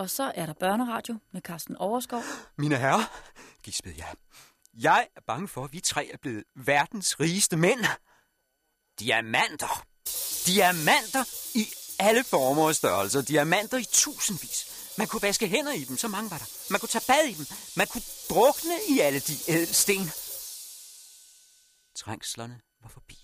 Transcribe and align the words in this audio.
Og 0.00 0.10
så 0.10 0.32
er 0.34 0.46
der 0.46 0.52
børneradio 0.52 1.18
med 1.32 1.40
Carsten 1.40 1.76
Overskov. 1.76 2.22
Mine 2.58 2.76
herrer, 2.76 3.04
gispede 3.62 3.94
jeg. 3.98 4.14
Jeg 4.74 5.08
er 5.16 5.20
bange 5.26 5.48
for, 5.48 5.64
at 5.64 5.72
vi 5.72 5.80
tre 5.80 6.10
er 6.12 6.16
blevet 6.16 6.44
verdens 6.54 7.20
rigeste 7.20 7.56
mænd. 7.56 7.80
Diamanter. 9.00 9.86
Diamanter 10.46 11.24
i 11.54 11.64
alle 11.98 12.24
former 12.24 12.62
og 12.62 12.74
størrelser. 12.74 13.22
Diamanter 13.22 13.78
i 13.78 13.84
tusindvis. 13.84 14.58
Man 14.98 15.06
kunne 15.06 15.22
vaske 15.22 15.48
hænder 15.48 15.72
i 15.72 15.84
dem, 15.84 15.96
så 15.96 16.08
mange 16.08 16.30
var 16.30 16.38
der. 16.38 16.72
Man 16.72 16.80
kunne 16.80 16.88
tage 16.88 17.04
bad 17.06 17.24
i 17.24 17.34
dem. 17.34 17.46
Man 17.76 17.86
kunne 17.86 18.08
drukne 18.30 18.74
i 18.88 18.98
alle 19.00 19.20
de 19.20 19.34
ædelsten. 19.48 20.04
Trængslerne 21.94 22.60
var 22.82 22.88
forbi. 22.88 23.18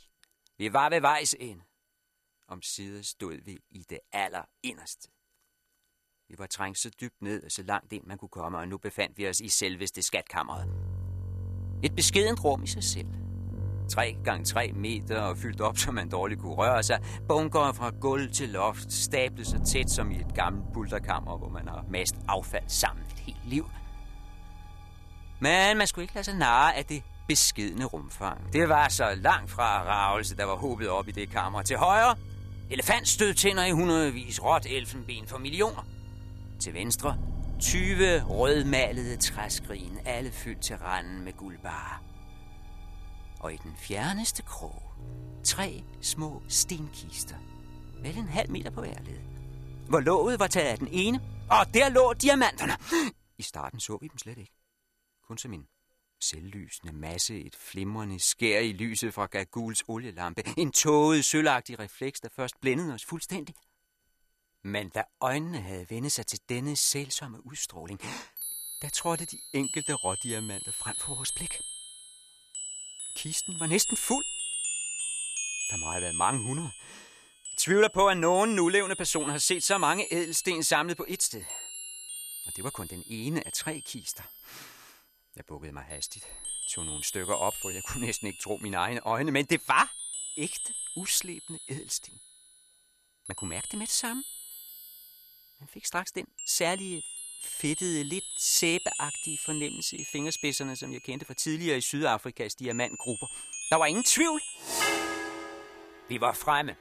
Vi 0.59 0.73
var 0.73 0.89
ved 0.89 1.01
vejs 1.01 1.35
ende. 1.41 1.65
Om 2.49 2.63
side 2.63 3.05
stod 3.05 3.35
vi 3.45 3.59
i 3.71 3.83
det 3.91 4.01
allerinderste. 4.13 5.16
Vi 6.29 6.35
var 6.39 6.47
trængt 6.47 6.79
så 6.79 6.91
dybt 7.01 7.23
ned 7.23 7.43
og 7.43 7.51
så 7.51 7.63
langt 7.63 7.93
ind 7.93 8.05
man 8.07 8.19
kunne 8.19 8.29
komme, 8.29 8.59
og 8.59 8.69
nu 8.69 8.79
befandt 8.79 9.19
vi 9.19 9.29
os 9.29 9.41
i 9.41 9.49
selveste 9.49 10.03
skatkammeret. 10.03 10.69
Et 11.85 11.95
beskedent 11.97 12.45
rum 12.45 12.63
i 12.63 12.67
sig 12.67 12.85
selv. 12.85 13.07
3 13.91 14.17
gange 14.25 14.45
3 14.45 14.73
meter 14.73 15.21
og 15.21 15.39
fyldt 15.39 15.61
op, 15.61 15.79
så 15.83 15.93
man 15.93 16.09
dårligt 16.09 16.41
kunne 16.41 16.55
røre 16.55 16.83
sig. 16.83 16.99
Bunker 17.29 17.73
fra 17.73 17.91
gulv 18.01 18.33
til 18.33 18.49
loft, 18.49 18.93
stablet 18.93 19.47
så 19.47 19.65
tæt 19.67 19.91
som 19.91 20.11
i 20.11 20.17
et 20.17 20.35
gammelt 20.35 20.73
bulterkammer, 20.75 21.39
hvor 21.39 21.49
man 21.49 21.69
har 21.69 21.85
mast 21.91 22.15
affald 22.29 22.69
sammen 22.69 23.05
et 23.07 23.19
helt 23.19 23.49
liv. 23.49 23.71
Men 25.41 25.77
man 25.77 25.87
skulle 25.87 26.03
ikke 26.03 26.15
lade 26.15 26.25
sig 26.25 26.35
narre 26.35 26.77
af 26.77 26.85
det 26.85 27.03
beskedne 27.29 27.85
rumfang. 27.85 28.53
Det 28.53 28.69
var 28.69 28.89
så 28.89 29.15
langt 29.17 29.51
fra 29.51 29.83
ravelse, 29.85 30.37
der 30.37 30.45
var 30.45 30.57
håbet 30.57 30.89
op 30.89 31.09
i 31.09 31.11
det 31.11 31.31
kammer. 31.31 31.63
Til 31.63 31.77
højre, 31.77 32.17
elefantstødtænder 32.71 33.65
i 33.65 33.71
hundredvis, 33.71 34.43
råt 34.45 34.67
elfenben 34.67 35.27
for 35.27 35.39
millioner. 35.39 35.96
Til 36.61 36.75
venstre, 36.75 37.19
20 37.61 38.23
rødmalede 38.23 39.17
træskrin, 39.17 39.99
alle 40.05 40.31
fyldt 40.31 40.63
til 40.63 40.77
randen 40.77 41.25
med 41.25 41.33
guldbarer. 41.33 42.05
Og 43.41 43.55
i 43.55 43.57
den 43.57 43.77
fjerneste 43.77 44.43
krog, 44.43 44.83
tre 45.45 45.85
små 46.01 46.43
stenkister, 46.49 47.37
vel 48.03 48.19
en 48.19 48.29
halv 48.29 48.51
meter 48.51 48.71
på 48.71 48.81
hver 48.81 49.03
led. 49.03 49.21
Hvor 49.89 50.01
låget 50.01 50.39
var 50.39 50.47
taget 50.47 50.69
af 50.69 50.79
den 50.79 50.89
ene, 50.91 51.21
og 51.51 51.75
der 51.75 51.89
lå 51.89 52.13
diamanterne. 52.13 52.73
I 53.39 53.43
starten 53.43 53.81
så 53.81 53.99
vi 54.01 54.09
dem 54.09 54.19
slet 54.19 54.39
ikke. 54.39 54.53
Kun 55.29 55.39
som 55.39 55.53
en 55.53 55.67
selvlysende 56.21 56.93
masse, 56.93 57.41
et 57.41 57.57
flimrende 57.57 58.21
skær 58.21 58.61
i 58.61 58.73
lyset 58.73 59.15
fra 59.15 59.27
Gaguls 59.27 59.85
olielampe, 59.89 60.43
en 60.59 60.73
tåget, 60.73 61.25
sølvagtig 61.25 61.79
refleks, 61.79 62.21
der 62.21 62.29
først 62.37 62.61
blændede 62.61 62.95
os 62.95 63.05
fuldstændig. 63.05 63.55
Men 64.67 64.89
da 64.89 65.05
øjnene 65.21 65.61
havde 65.61 65.91
vendt 65.91 66.13
sig 66.13 66.27
til 66.27 66.41
denne 66.49 66.77
sælsomme 66.77 67.47
udstråling, 67.47 68.01
der 68.83 68.89
trådte 68.89 69.25
de 69.25 69.39
enkelte 69.53 69.95
rådiamanter 69.95 70.73
frem 70.73 70.97
for 71.01 71.15
vores 71.15 71.33
blik. 71.33 71.61
Kisten 73.17 73.61
var 73.61 73.67
næsten 73.67 73.97
fuld. 73.97 74.25
Der 75.71 75.77
må 75.77 75.91
have 75.91 76.03
været 76.03 76.15
mange 76.15 76.43
hundrede. 76.43 76.71
Jeg 77.51 77.59
tvivler 77.59 77.89
på, 77.95 78.09
at 78.09 78.17
nogen 78.17 78.55
nulevende 78.55 78.97
person 78.97 79.31
har 79.31 79.39
set 79.39 79.65
så 79.65 79.79
mange 79.79 80.15
ædelsten 80.15 80.63
samlet 80.65 80.97
på 80.97 81.05
et 81.09 81.23
sted. 81.23 81.45
Og 82.47 82.57
det 82.57 82.65
var 82.65 82.71
kun 82.71 82.87
den 82.87 83.03
ene 83.07 83.47
af 83.47 83.53
tre 83.53 83.83
kister. 83.87 84.23
Jeg 85.37 85.45
bukkede 85.45 85.73
mig 85.73 85.83
hastigt, 85.83 86.25
tog 86.71 86.85
nogle 86.85 87.05
stykker 87.05 87.35
op, 87.35 87.55
for 87.63 87.71
jeg 87.71 87.83
kunne 87.85 88.07
næsten 88.07 88.27
ikke 88.27 88.43
tro 88.43 88.57
mine 88.57 88.77
egne 88.77 89.01
øjne, 89.01 89.31
men 89.31 89.45
det 89.47 89.69
var 89.69 89.95
ægte, 90.37 90.75
uslæbende 90.97 91.61
ædelsten. 91.69 92.21
Man 93.29 93.35
kunne 93.37 93.51
mærke 93.51 93.69
det 93.71 93.79
med 93.79 93.87
det 93.87 93.95
samme. 93.95 94.25
Man 95.61 95.69
fik 95.69 95.87
straks 95.87 96.13
den 96.13 96.27
særlige 96.47 97.03
fedtede, 97.43 98.05
lidt 98.05 98.25
sæbeagtige 98.39 99.39
fornemmelse 99.47 99.97
i 99.97 100.05
fingerspidserne, 100.13 100.77
som 100.77 100.93
jeg 100.93 101.03
kendte 101.03 101.27
fra 101.27 101.35
tidligere 101.35 101.79
i 101.79 101.81
Sydafrikas 101.81 102.55
diamantgrupper. 102.55 103.27
Der 103.71 103.77
var 103.77 103.87
ingen 103.87 104.05
tvivl. 104.05 104.41
Vi 106.09 106.21
var 106.21 106.33
fremme. 106.33 106.77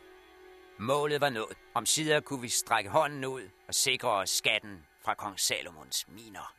Målet 0.80 1.22
var 1.22 1.30
nået. 1.30 1.58
Om 1.74 1.86
sider 1.86 2.20
kunne 2.20 2.42
vi 2.42 2.50
strække 2.50 2.90
hånden 2.90 3.26
ud 3.26 3.50
og 3.68 3.76
sikre 3.76 4.10
os 4.10 4.30
skatten 4.30 4.86
fra 5.06 5.14
kong 5.14 5.40
Salomons 5.40 6.08
miner. 6.08 6.54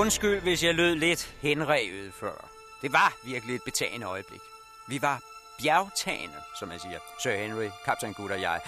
Undskyld, 0.00 0.40
hvis 0.40 0.64
jeg 0.64 0.74
lød 0.74 0.94
lidt 0.94 1.34
henrevet 1.42 2.14
før. 2.14 2.48
Det 2.82 2.92
var 2.92 3.16
virkelig 3.24 3.54
et 3.54 3.62
betagende 3.64 4.06
øjeblik. 4.06 4.40
Vi 4.88 5.02
var 5.02 5.20
bjergtagende, 5.62 6.36
som 6.58 6.68
man 6.68 6.78
siger. 6.78 6.98
Sir 7.22 7.36
Henry, 7.36 7.68
Kaptajn 7.84 8.12
Good 8.12 8.30
og 8.30 8.40
jeg. 8.40 8.60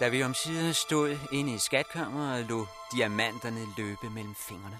Da 0.00 0.08
vi 0.08 0.22
om 0.22 0.34
siden 0.34 0.74
stod 0.74 1.18
inde 1.32 1.54
i 1.54 1.58
skatkammeret 1.58 2.42
og 2.42 2.48
lå 2.48 2.66
diamanterne 2.94 3.66
løbe 3.78 4.10
mellem 4.10 4.34
fingrene. 4.48 4.78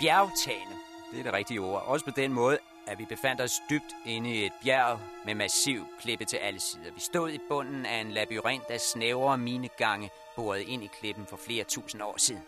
Bjergtagende, 0.00 0.76
det 1.12 1.18
er 1.18 1.22
det 1.22 1.32
rigtige 1.32 1.60
ord. 1.60 1.82
Også 1.86 2.04
på 2.04 2.10
den 2.10 2.32
måde, 2.32 2.58
at 2.86 2.98
vi 2.98 3.04
befandt 3.04 3.40
os 3.40 3.52
dybt 3.70 3.92
inde 4.06 4.30
i 4.30 4.46
et 4.46 4.52
bjerg 4.64 5.00
med 5.24 5.34
massiv 5.34 5.86
klippe 6.00 6.24
til 6.24 6.36
alle 6.36 6.60
sider. 6.60 6.92
Vi 6.94 7.00
stod 7.00 7.30
i 7.30 7.38
bunden 7.48 7.86
af 7.86 8.00
en 8.00 8.10
labyrint 8.10 8.64
af 8.70 8.80
snævre 8.80 9.38
minegange, 9.38 10.10
boret 10.36 10.60
ind 10.60 10.84
i 10.84 10.90
klippen 11.00 11.26
for 11.26 11.36
flere 11.36 11.64
tusind 11.64 12.02
år 12.02 12.14
siden. 12.18 12.42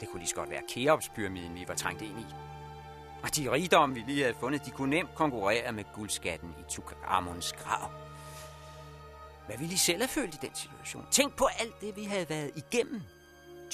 Det 0.00 0.08
kunne 0.08 0.18
lige 0.18 0.28
så 0.28 0.34
godt 0.34 0.50
være 0.50 0.62
Keops-pyramiden, 0.68 1.54
vi 1.54 1.64
var 1.68 1.74
trængt 1.74 2.02
ind 2.02 2.20
i. 2.20 2.26
Og 3.22 3.36
de 3.36 3.50
rigdomme, 3.50 3.94
vi 3.94 4.00
lige 4.00 4.22
havde 4.22 4.36
fundet, 4.40 4.66
de 4.66 4.70
kunne 4.70 4.90
nemt 4.90 5.14
konkurrere 5.14 5.72
med 5.72 5.84
guldskatten 5.94 6.54
i 6.60 6.62
Tukaramons 6.68 7.52
grav. 7.52 7.90
Hvad 9.46 9.58
ville 9.58 9.74
I 9.74 9.76
selv 9.76 9.98
have 9.98 10.08
følt 10.08 10.34
i 10.34 10.38
den 10.42 10.54
situation? 10.54 11.06
Tænk 11.10 11.36
på 11.36 11.48
alt 11.58 11.80
det, 11.80 11.96
vi 11.96 12.04
havde 12.04 12.28
været 12.28 12.50
igennem. 12.56 13.02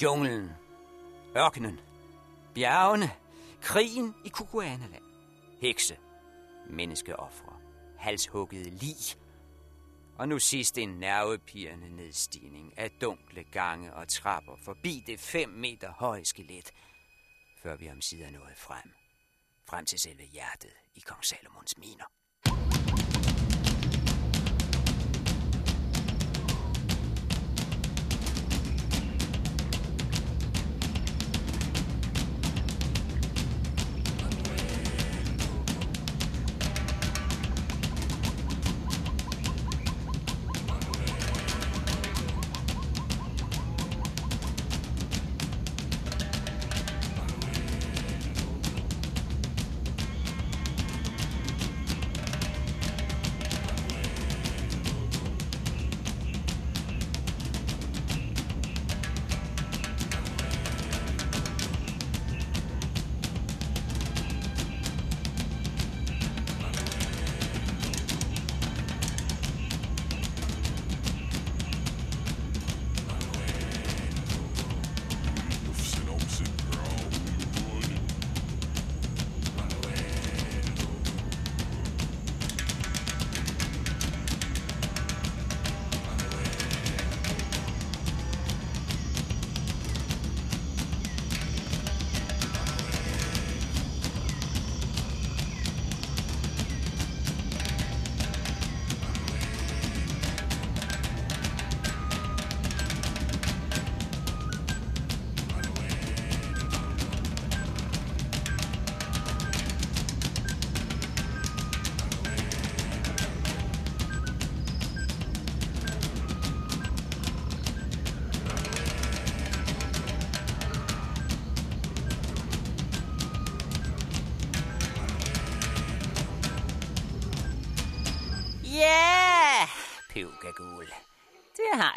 Junglen, 0.03 0.51
ørkenen, 1.37 1.79
bjergene, 2.53 3.11
krigen 3.61 4.15
i 4.25 4.29
Kukuanaland, 4.29 5.03
hekse, 5.61 5.97
menneskeoffre, 6.69 7.53
halshuggede 7.97 8.69
lig, 8.69 8.95
og 10.21 10.27
nu 10.27 10.39
sidst 10.39 10.77
en 10.77 10.89
nervepirrende 10.89 11.95
nedstigning 11.95 12.77
af 12.77 12.91
dunkle 12.91 13.43
gange 13.43 13.93
og 13.93 14.07
trapper 14.07 14.55
forbi 14.55 15.03
det 15.07 15.19
fem 15.19 15.49
meter 15.49 15.91
høje 15.91 16.25
skelet, 16.25 16.71
før 17.61 17.75
vi 17.75 17.89
omsider 17.89 18.29
nåede 18.29 18.55
frem. 18.55 18.93
Frem 19.69 19.85
til 19.85 19.99
selve 19.99 20.23
hjertet 20.23 20.73
i 20.95 20.99
kong 20.99 21.25
Salomons 21.25 21.77
miner. 21.77 22.05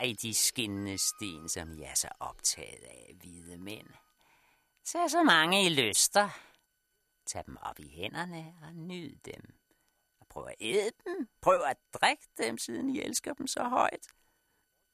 I 0.04 0.12
de 0.12 0.34
skinnende 0.34 0.98
sten, 0.98 1.48
som 1.48 1.78
jeg 1.78 1.90
er 1.90 1.94
så 1.94 2.08
optaget 2.20 2.84
af, 2.84 3.14
hvide 3.20 3.58
mænd. 3.58 3.86
Tag 4.84 5.10
så 5.10 5.22
mange 5.22 5.66
I 5.66 5.68
lyster. 5.68 6.28
Tag 7.26 7.46
dem 7.46 7.56
op 7.62 7.78
i 7.78 7.88
hænderne 7.88 8.54
og 8.62 8.74
nyd 8.74 9.16
dem. 9.24 9.54
Og 10.20 10.26
prøv 10.26 10.46
at 10.46 10.54
æde 10.60 10.90
dem. 11.04 11.28
Prøv 11.40 11.60
at 11.66 11.76
drikke 11.92 12.26
dem, 12.38 12.58
siden 12.58 12.90
I 12.90 13.00
elsker 13.00 13.34
dem 13.34 13.46
så 13.46 13.64
højt. 13.64 14.08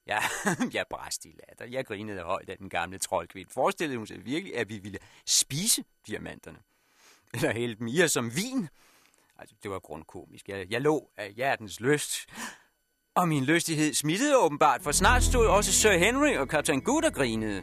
Ja, 0.07 0.19
jeg 0.75 0.85
bræst 0.91 1.25
i 1.25 1.35
latter. 1.49 1.65
Jeg 1.65 1.87
grinede 1.87 2.23
højt 2.23 2.51
af 2.51 2.59
den 2.59 2.69
gamle 2.69 2.99
troldkvind. 2.99 3.49
Forestillede 3.49 3.99
hun 3.99 4.07
sig 4.07 4.25
virkelig, 4.25 4.57
at 4.57 4.69
vi 4.69 4.79
ville 4.79 4.99
spise 5.27 5.85
diamanterne? 6.07 6.59
Eller 7.35 7.53
hælde 7.53 7.75
dem 7.75 7.87
i 7.87 8.03
os 8.03 8.13
som 8.13 8.37
vin? 8.37 8.69
Altså, 9.39 9.57
det 9.63 9.71
var 9.71 9.79
grundkomisk. 9.79 10.49
Jeg, 10.49 10.71
jeg 10.71 10.81
lå 10.81 11.11
af 11.17 11.33
hjertens 11.33 11.81
lyst. 11.81 12.27
Og 13.21 13.29
min 13.29 13.45
lystighed 13.45 13.95
smittede 13.95 14.39
åbenbart, 14.39 14.83
for 14.83 14.93
snart 14.93 15.23
stod 15.23 15.47
også 15.47 15.73
Sir 15.73 15.93
Henry 15.93 16.37
og 16.37 16.49
kaptajn 16.49 16.81
Good 16.81 17.05
og 17.05 17.13
grinede. 17.13 17.63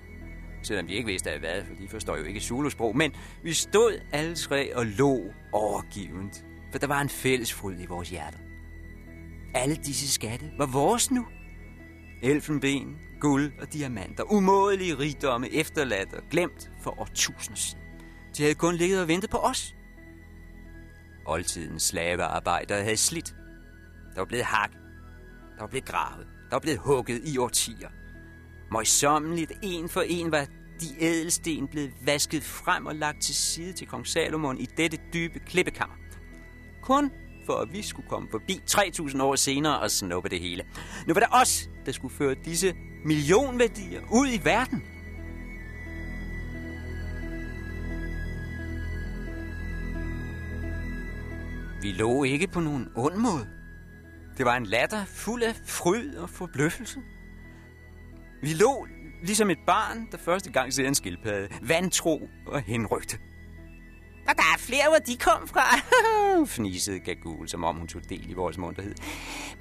Selvom 0.64 0.88
de 0.88 0.94
ikke 0.94 1.08
vidste 1.08 1.32
af 1.32 1.40
hvad, 1.40 1.64
for 1.66 1.74
de 1.82 1.88
forstår 1.88 2.18
jo 2.18 2.24
ikke 2.24 2.40
Zulu-sprog. 2.40 2.98
Men 2.98 3.16
vi 3.44 3.54
stod 3.54 4.00
alle 4.12 4.36
tre 4.36 4.76
og 4.76 4.86
lå 4.86 5.22
overgivent, 5.52 6.46
for 6.72 6.80
der 6.80 6.88
var 6.88 7.02
en 7.02 7.10
fælles 7.10 7.54
fryd 7.54 7.80
i 7.80 7.86
vores 7.86 8.10
hjerter. 8.10 8.38
Alle 9.54 9.76
disse 9.76 10.12
skatte 10.12 10.52
var 10.58 10.66
vores 10.66 11.12
nu. 11.12 11.26
Elfenben, 12.24 12.96
guld 13.20 13.52
og 13.62 13.74
diamanter, 13.74 14.24
umådelige 14.32 15.00
rigdomme, 15.00 15.54
efterladt 15.54 16.14
og 16.14 16.24
glemt 16.32 16.72
for 16.82 17.02
årtusinder 17.02 17.56
siden. 17.56 17.84
De 18.38 18.44
havde 18.44 18.56
kun 18.56 18.76
ligget 18.76 19.02
og 19.02 19.08
ventet 19.08 19.30
på 19.30 19.38
os. 19.38 19.76
Oldtidens 21.26 21.84
slavearbejdere 21.84 22.84
havde 22.84 22.98
slidt. 22.98 23.36
Der 24.14 24.22
var 24.22 24.26
blevet 24.26 24.46
hak. 24.46 24.72
Der 25.58 25.64
var 25.64 25.68
blevet 25.68 25.86
gravet. 25.86 26.28
Der 26.50 26.56
var 26.56 26.60
blevet 26.60 26.80
hugget 26.80 27.22
i 27.26 27.38
årtier. 27.38 27.90
Møjsommeligt, 28.72 29.52
en 29.62 29.90
for 29.90 30.02
en, 30.02 30.32
var 30.32 30.46
de 30.82 30.86
ædelsten 31.00 31.68
blevet 31.68 31.92
vasket 32.06 32.44
frem 32.44 32.86
og 32.86 32.96
lagt 32.96 33.22
til 33.22 33.36
side 33.36 33.74
til 33.74 33.88
kong 33.88 34.08
Salomon 34.08 34.58
i 34.58 34.66
dette 34.66 34.98
dybe 35.14 35.40
klippekammer. 35.40 35.96
Kun 36.82 37.12
for 37.46 37.54
at 37.54 37.74
vi 37.74 37.82
skulle 37.82 38.10
komme 38.10 38.28
forbi 38.32 38.62
3.000 38.72 39.22
år 39.22 39.36
senere 39.36 39.80
og 39.80 39.92
snuppe 39.92 40.30
det 40.30 40.40
hele. 40.40 40.64
Nu 41.08 41.14
var 41.14 41.20
det 41.20 41.30
os, 41.32 41.70
der 41.86 41.92
skulle 41.92 42.14
føre 42.14 42.36
disse 42.46 42.74
millionværdier 43.06 44.02
ud 44.12 44.28
i 44.28 44.42
verden. 44.44 44.84
Vi 51.82 51.92
lå 51.92 52.24
ikke 52.24 52.48
på 52.48 52.60
nogen 52.60 52.88
ond 52.96 53.16
måde. 53.16 53.57
Det 54.38 54.46
var 54.46 54.58
en 54.58 54.66
latter 54.66 55.06
fuld 55.06 55.44
af 55.44 55.56
fryd 55.66 56.16
og 56.16 56.30
forbløffelse. 56.30 57.00
Vi 58.42 58.54
lå 58.54 58.88
ligesom 59.24 59.50
et 59.50 59.60
barn, 59.68 60.08
der 60.12 60.18
første 60.18 60.52
gang 60.52 60.74
ser 60.74 60.88
en 60.88 60.96
skildpadde, 60.96 61.48
vantro 61.62 62.30
og 62.48 62.62
henrygte. 62.62 63.18
Og 64.28 64.36
der 64.36 64.44
er 64.54 64.58
flere, 64.58 64.90
hvor 64.90 64.98
de 64.98 65.18
kom 65.18 65.48
fra, 65.48 65.66
fnisede 66.56 67.00
Gagul, 67.00 67.48
som 67.48 67.64
om 67.64 67.76
hun 67.76 67.88
tog 67.88 68.10
del 68.10 68.30
i 68.30 68.34
vores 68.34 68.58
munterhed. 68.58 68.96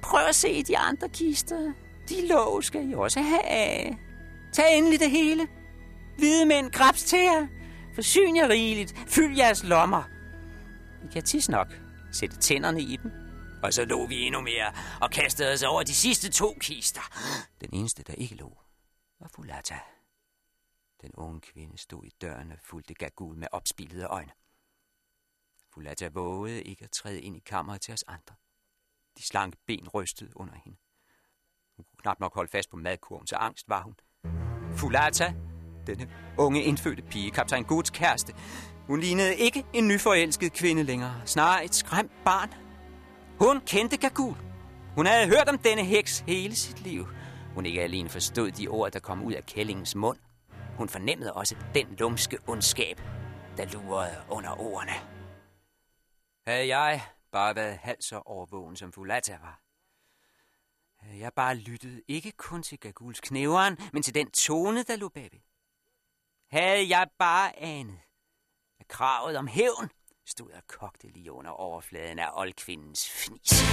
Prøv 0.01 0.25
at 0.29 0.35
se 0.35 0.63
de 0.63 0.77
andre 0.77 1.09
kister. 1.09 1.73
De 2.09 2.27
låg 2.27 2.63
skal 2.63 2.89
I 2.89 2.93
også 2.93 3.19
have. 3.21 3.97
Tag 4.53 4.77
endelig 4.77 4.99
det 4.99 5.11
hele. 5.11 5.47
Hvide 6.17 6.45
mænd, 6.45 6.71
grabs 6.71 7.03
til 7.03 7.19
jer. 7.19 7.47
Forsyn 7.95 8.35
jer 8.35 8.49
rigeligt. 8.49 8.95
Fyld 9.07 9.37
jeres 9.37 9.63
lommer. 9.63 10.03
I 11.03 11.13
kan 11.13 11.23
tis 11.23 11.49
nok 11.49 11.67
sætte 12.11 12.37
tænderne 12.37 12.81
i 12.81 12.99
dem. 13.03 13.11
Og 13.63 13.73
så 13.73 13.85
lå 13.85 14.07
vi 14.07 14.21
endnu 14.21 14.41
mere 14.41 14.73
og 15.01 15.11
kastede 15.11 15.53
os 15.53 15.63
over 15.63 15.83
de 15.83 15.93
sidste 15.93 16.31
to 16.31 16.57
kister. 16.59 17.01
Den 17.61 17.69
eneste, 17.73 18.03
der 18.03 18.13
ikke 18.13 18.35
lå, 18.35 18.57
var 19.19 19.29
Fulata. 19.35 19.79
Den 21.01 21.11
unge 21.13 21.41
kvinde 21.41 21.77
stod 21.77 22.05
i 22.05 22.11
døren 22.21 22.51
og 22.51 22.57
fulgte 22.63 22.93
Gagul 22.93 23.35
med 23.35 23.47
opspillede 23.51 24.05
øjne. 24.05 24.31
Fulata 25.73 26.07
vågede 26.13 26.63
ikke 26.63 26.83
at 26.83 26.91
træde 26.91 27.21
ind 27.21 27.37
i 27.37 27.39
kammeret 27.39 27.81
til 27.81 27.93
os 27.93 28.03
andre. 28.07 28.35
De 29.17 29.23
slanke 29.23 29.57
ben 29.67 29.87
rystede 29.89 30.31
under 30.35 30.53
hende. 30.65 30.77
Hun 31.75 31.85
kunne 31.85 31.97
knap 32.01 32.19
nok 32.19 32.33
holde 32.33 32.51
fast 32.51 32.69
på 32.69 32.77
madkurven, 32.77 33.27
så 33.27 33.35
angst 33.35 33.69
var 33.69 33.83
hun. 33.83 33.95
Fulata, 34.77 35.33
denne 35.87 36.09
unge 36.37 36.63
indfødte 36.63 37.03
pige, 37.03 37.31
kaptajn 37.31 37.63
Guds 37.63 37.89
kæreste, 37.89 38.35
hun 38.87 38.99
lignede 38.99 39.35
ikke 39.35 39.65
en 39.73 39.87
nyforelsket 39.87 40.53
kvinde 40.53 40.83
længere, 40.83 41.21
snarere 41.27 41.65
et 41.65 41.75
skræmt 41.75 42.11
barn. 42.25 42.66
Hun 43.39 43.61
kendte 43.61 43.97
Gagul. 43.97 44.37
Hun 44.95 45.05
havde 45.05 45.27
hørt 45.27 45.49
om 45.49 45.57
denne 45.57 45.83
heks 45.83 46.19
hele 46.19 46.55
sit 46.55 46.79
liv. 46.79 47.07
Hun 47.53 47.65
ikke 47.65 47.81
alene 47.81 48.09
forstod 48.09 48.51
de 48.51 48.67
ord, 48.67 48.91
der 48.91 48.99
kom 48.99 49.23
ud 49.23 49.33
af 49.33 49.45
kællingens 49.45 49.95
mund. 49.95 50.17
Hun 50.77 50.89
fornemmede 50.89 51.33
også 51.33 51.55
den 51.75 51.95
lumske 51.99 52.39
ondskab, 52.47 53.01
der 53.57 53.65
lurede 53.65 54.23
under 54.29 54.59
ordene. 54.59 54.93
Havde 56.47 56.67
jeg 56.77 57.01
bare 57.31 57.55
været 57.55 57.77
halvt 57.77 58.03
så 58.03 58.21
overvågen, 58.25 58.75
som 58.75 58.91
Fulata 58.91 59.37
var, 59.41 59.61
havde 60.99 61.19
jeg 61.19 61.33
bare 61.33 61.55
lyttede 61.55 62.01
ikke 62.07 62.31
kun 62.31 62.63
til 62.63 62.79
Gaguls 62.79 63.19
knæveren, 63.19 63.77
men 63.93 64.03
til 64.03 64.15
den 64.15 64.31
tone, 64.31 64.83
der 64.83 64.95
lå 64.95 65.09
bagved. 65.09 65.39
Havde 66.51 66.89
jeg 66.89 67.07
bare 67.19 67.59
anet, 67.59 67.99
at 68.79 68.87
kravet 68.87 69.37
om 69.37 69.47
hævn 69.47 69.89
stod 70.27 70.49
og 70.49 70.67
kogte 70.67 71.07
lige 71.07 71.31
under 71.31 71.51
overfladen 71.51 72.19
af 72.19 72.29
oldkvindens 72.35 73.09
fnis. 73.09 73.63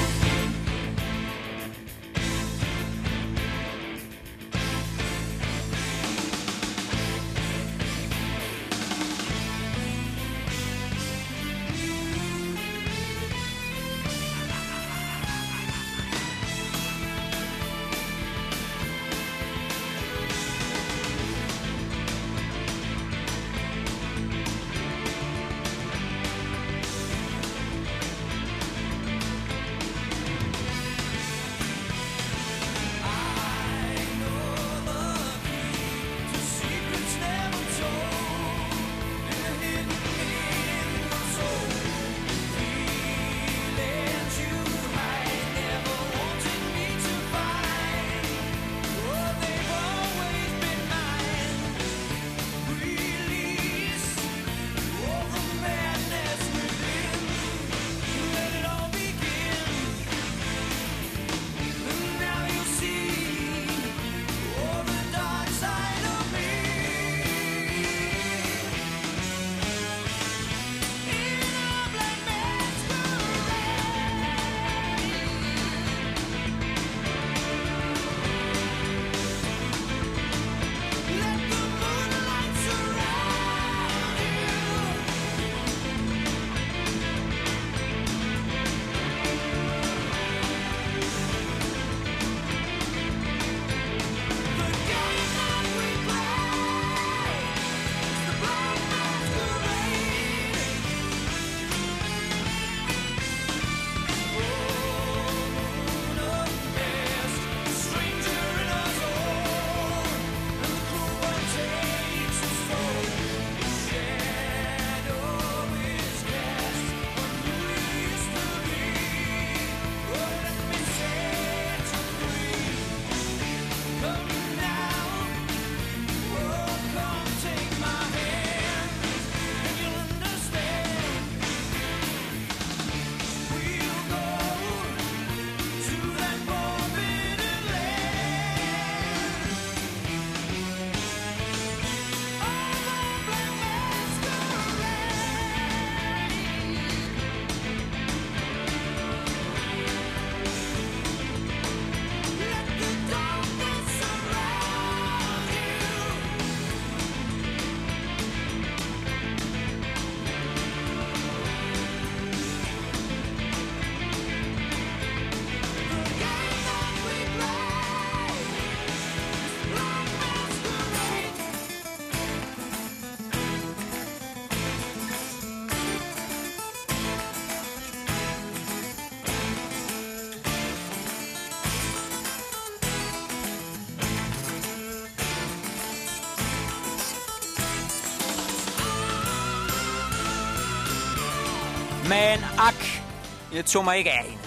Jeg 193.55 193.65
tog 193.65 193.85
mig 193.85 193.99
ikke 193.99 194.13
af 194.13 194.25
hende. 194.25 194.45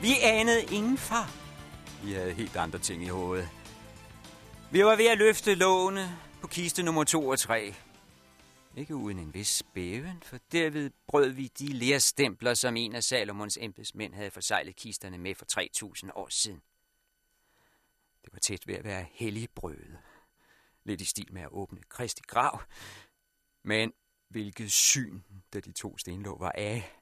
Vi 0.00 0.14
anede 0.22 0.64
ingen 0.64 0.98
far. 0.98 1.30
Vi 2.04 2.12
havde 2.12 2.32
helt 2.32 2.56
andre 2.56 2.78
ting 2.78 3.02
i 3.02 3.08
hovedet. 3.08 3.48
Vi 4.72 4.84
var 4.84 4.96
ved 4.96 5.06
at 5.06 5.18
løfte 5.18 5.54
låne 5.54 6.18
på 6.40 6.46
kiste 6.46 6.82
nummer 6.82 7.04
2 7.04 7.28
og 7.28 7.38
3. 7.38 7.74
Ikke 8.76 8.94
uden 8.94 9.18
en 9.18 9.34
vis 9.34 9.48
spæven, 9.48 10.22
for 10.22 10.38
derved 10.52 10.90
brød 11.08 11.28
vi 11.28 11.46
de 11.46 11.66
lærstempler, 11.66 12.54
som 12.54 12.76
en 12.76 12.94
af 12.94 13.04
Salomons 13.04 13.58
embedsmænd 13.60 14.14
havde 14.14 14.30
forsejlet 14.30 14.76
kisterne 14.76 15.18
med 15.18 15.34
for 15.34 15.46
3.000 16.04 16.10
år 16.14 16.28
siden. 16.28 16.60
Det 18.24 18.32
var 18.32 18.38
tæt 18.38 18.66
ved 18.66 18.74
at 18.74 18.84
være 18.84 19.06
helligbrøde. 19.12 19.98
Lidt 20.84 21.00
i 21.00 21.04
stil 21.04 21.32
med 21.32 21.42
at 21.42 21.48
åbne 21.52 21.80
Kristi 21.88 22.22
grav. 22.26 22.62
Men 23.64 23.92
hvilket 24.28 24.72
syn, 24.72 25.20
da 25.52 25.60
de 25.60 25.72
to 25.72 25.98
stenlåg 25.98 26.40
var 26.40 26.52
af. 26.54 26.92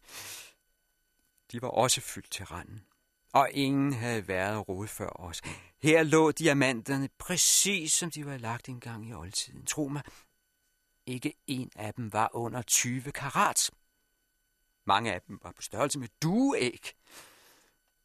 De 1.53 1.63
var 1.63 1.69
også 1.69 2.01
fyldt 2.01 2.31
til 2.31 2.45
randen. 2.45 2.85
Og 3.33 3.51
ingen 3.53 3.93
havde 3.93 4.29
været 4.29 4.69
rode 4.69 4.89
før 4.89 5.09
os. 5.09 5.43
Her 5.83 6.03
lå 6.03 6.31
diamanterne 6.31 7.09
præcis 7.19 7.93
som 7.93 8.11
de 8.11 8.27
var 8.27 8.37
lagt 8.37 8.69
engang 8.69 9.09
i 9.09 9.15
oldtiden. 9.15 9.67
Tro 9.67 9.89
mig, 9.89 10.03
ikke 11.07 11.35
en 11.47 11.71
af 11.77 11.95
dem 11.95 12.13
var 12.13 12.31
under 12.33 12.63
20 12.63 13.13
karat. 13.13 13.71
Mange 14.85 15.13
af 15.13 15.23
dem 15.23 15.41
var 15.43 15.53
på 15.53 15.63
størrelse 15.63 15.99
med 15.99 16.09
dueæg. 16.23 16.93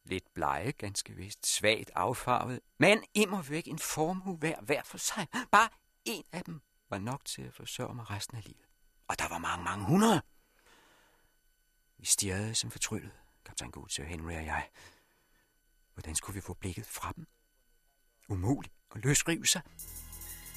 Lidt 0.04 0.34
blege, 0.34 0.72
ganske 0.72 1.14
vist, 1.14 1.48
svagt 1.48 1.92
affarvet, 1.96 2.60
men 2.78 3.04
immer 3.14 3.42
væk 3.42 3.68
en 3.68 3.80
formue 3.80 4.38
hver, 4.38 4.62
hver 4.62 4.84
for 4.84 4.98
sig. 4.98 5.28
Bare 5.52 5.70
en 6.06 6.24
af 6.32 6.44
dem 6.44 6.62
var 6.90 6.98
nok 6.98 7.26
til 7.26 7.42
at 7.42 7.54
forsørge 7.54 7.96
mig 7.96 8.10
resten 8.10 8.38
af 8.38 8.44
livet. 8.46 8.66
Og 9.08 9.20
der 9.20 9.30
var 9.30 9.38
mange, 9.38 9.64
mange 9.64 9.86
hundrede. 9.86 10.22
Vi 11.98 12.06
stirrede 12.06 12.56
som 12.56 12.72
fortryllede 12.72 13.23
kaptajn 13.54 13.72
Gud, 13.72 13.90
Sir 13.90 14.04
Henry 14.04 14.34
og 14.34 14.46
jeg. 14.46 14.68
Hvordan 15.94 16.16
skulle 16.16 16.34
vi 16.34 16.42
få 16.42 16.54
blikket 16.54 16.86
fra 16.86 17.14
dem? 17.16 17.26
Umuligt 18.30 18.74
at 18.96 19.06
løsrive 19.06 19.48
sig. 19.48 19.62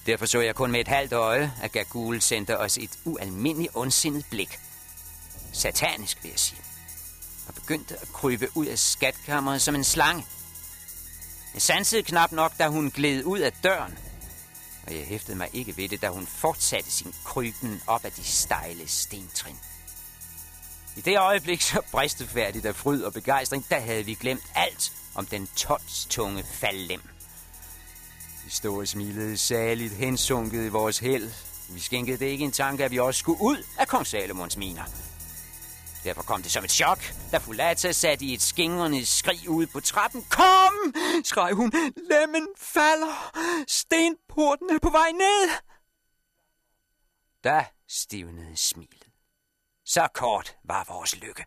Derfor 0.07 0.27
så 0.27 0.41
jeg 0.41 0.55
kun 0.55 0.73
med 0.73 0.81
et 0.81 0.89
halvt 0.89 1.13
øje, 1.13 1.53
at 1.63 1.73
Gagul 1.73 2.21
sendte 2.21 2.59
os 2.59 2.79
et 2.79 2.99
ualmindeligt 3.05 3.77
ondsindet 3.77 4.27
blik. 4.31 4.59
Satanisk, 5.53 6.23
vil 6.23 6.31
jeg 6.31 6.39
sige. 6.39 6.61
Og 7.49 7.55
begyndte 7.55 7.99
at 7.99 8.09
krybe 8.09 8.49
ud 8.55 8.67
af 8.67 8.79
skatkammeret 8.79 9.63
som 9.63 9.75
en 9.75 9.85
slange. 9.85 10.27
Jeg 11.55 11.63
sansede 11.63 12.03
knap 12.03 12.33
nok, 12.33 12.59
da 12.59 12.69
hun 12.69 12.91
gled 12.91 13.25
ud 13.25 13.39
af 13.39 13.53
døren. 13.53 13.99
Og 14.87 14.95
jeg 14.95 15.07
hæftede 15.07 15.37
mig 15.37 15.51
ikke 15.53 15.77
ved 15.77 15.89
det, 15.89 16.03
da 16.03 16.09
hun 16.09 16.27
fortsatte 16.27 16.91
sin 16.91 17.15
kryben 17.25 17.83
op 17.87 18.05
ad 18.05 18.11
de 18.11 18.25
stejle 18.25 18.89
stentrin. 18.89 19.57
I 20.97 21.01
det 21.01 21.19
øjeblik, 21.19 21.61
så 21.63 21.83
bristefærdigt 21.91 22.67
af 22.67 22.77
fryd 22.77 23.03
og 23.03 23.13
begejstring, 23.13 23.67
der 23.71 23.81
havde 23.81 24.05
vi 24.05 24.15
glemt 24.15 24.53
alt 24.55 24.93
om 25.15 25.27
den 25.27 25.47
tons 25.57 26.07
tunge 26.11 26.45
faldlem. 26.53 27.03
Vi 28.45 28.51
stod 28.51 28.79
og 28.79 28.89
smilede 28.89 29.37
saligt 29.37 29.93
hensunket 29.93 30.65
i 30.65 30.69
vores 30.69 30.99
held. 30.99 31.31
Vi 31.71 31.81
skænkede 31.81 32.19
det 32.19 32.27
ikke 32.27 32.45
en 32.45 32.53
tanke, 32.53 32.85
at 32.85 32.91
vi 32.91 32.99
også 32.99 33.19
skulle 33.19 33.41
ud 33.41 33.65
af 33.79 33.89
kong 33.89 34.07
Salomons 34.07 34.57
miner. 34.57 34.85
Derfor 36.05 36.23
kom 36.23 36.43
det 36.43 36.53
som 36.53 36.65
et 36.65 36.71
chok, 36.71 36.99
da 37.33 37.39
Fulata 37.39 37.93
satte 37.93 38.25
i 38.25 38.35
et 38.35 38.43
skingrende 38.43 39.07
skrig 39.07 39.49
ude 39.49 39.67
på 39.67 39.81
trappen. 39.81 40.25
Kom, 40.31 40.95
skreg 41.25 41.53
hun. 41.53 41.73
Lemmen 42.11 42.49
falder. 42.59 43.33
Stenporten 43.69 44.71
er 44.71 44.79
på 44.83 44.91
vej 44.91 45.11
ned. 45.11 45.51
Da 47.45 47.65
stivnede 47.89 48.57
smilet. 48.57 49.06
Så 49.89 50.09
kort 50.15 50.57
var 50.65 50.85
vores 50.89 51.21
lykke. 51.21 51.45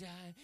And 0.00 0.08
I 0.08 0.43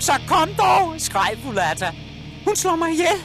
Så 0.00 0.12
kom 0.28 0.48
dog, 0.58 1.00
skreg 1.00 1.38
Fulata. 1.42 1.90
Hun 2.44 2.56
slår 2.56 2.76
mig 2.76 2.90
ihjel. 2.90 3.18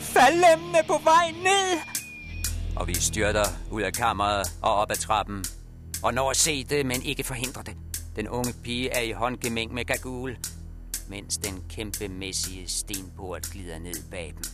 Faldlemmene 0.00 0.78
på 0.86 1.00
vej 1.04 1.30
ned. 1.30 1.80
Og 2.76 2.88
vi 2.88 2.94
styrter 2.94 3.44
ud 3.70 3.82
af 3.82 3.92
kammeret 3.92 4.52
og 4.62 4.74
op 4.74 4.90
ad 4.90 4.96
trappen. 4.96 5.44
Og 6.02 6.14
når 6.14 6.30
at 6.30 6.36
se 6.36 6.64
det, 6.64 6.86
men 6.86 7.02
ikke 7.02 7.24
forhindre 7.24 7.62
det. 7.62 7.76
Den 8.16 8.28
unge 8.28 8.54
pige 8.64 8.90
er 8.90 9.00
i 9.00 9.12
håndgemæng 9.12 9.74
med 9.74 9.84
Gagul, 9.84 10.36
mens 11.08 11.38
den 11.38 11.64
kæmpemæssige 11.70 12.68
stenport 12.68 13.42
glider 13.42 13.78
ned 13.78 14.10
bag 14.10 14.32
dem. 14.34 14.44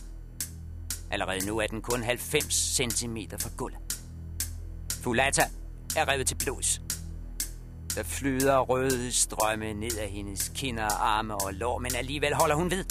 Allerede 1.11 1.45
nu 1.45 1.59
er 1.59 1.67
den 1.67 1.81
kun 1.81 2.03
90 2.03 2.53
cm 2.53 3.17
fra 3.39 3.49
gulvet. 3.57 3.79
Fulata 5.03 5.43
er 5.95 6.11
revet 6.11 6.27
til 6.27 6.35
blods. 6.35 6.81
Der 7.95 8.03
flyder 8.03 8.59
røde 8.59 9.11
strømme 9.11 9.73
ned 9.73 9.97
af 9.97 10.09
hendes 10.09 10.51
kinder, 10.55 10.85
arme 10.85 11.35
og 11.35 11.53
lår, 11.53 11.79
men 11.79 11.95
alligevel 11.95 12.33
holder 12.33 12.55
hun 12.55 12.71
ved. 12.71 12.85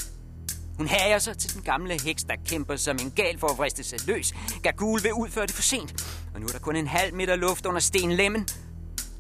Hun 0.77 0.87
hager 0.87 1.19
sig 1.19 1.38
til 1.38 1.55
den 1.55 1.62
gamle 1.62 2.03
heks, 2.03 2.25
der 2.25 2.37
kæmper 2.47 2.77
som 2.77 2.97
en 3.01 3.11
gal 3.11 3.38
for 3.38 3.49
at 3.49 3.59
vriste 3.59 3.85
sig 3.85 4.07
løs. 4.07 4.35
Gagul 4.62 5.03
vil 5.03 5.12
udføre 5.12 5.47
det 5.47 5.55
for 5.55 5.62
sent, 5.62 6.19
og 6.35 6.41
nu 6.41 6.47
er 6.47 6.51
der 6.51 6.59
kun 6.59 6.77
en 6.77 6.87
halv 6.87 7.15
meter 7.15 7.37
luft 7.37 7.67
under 7.67 7.81
stenlemmen. 7.81 8.49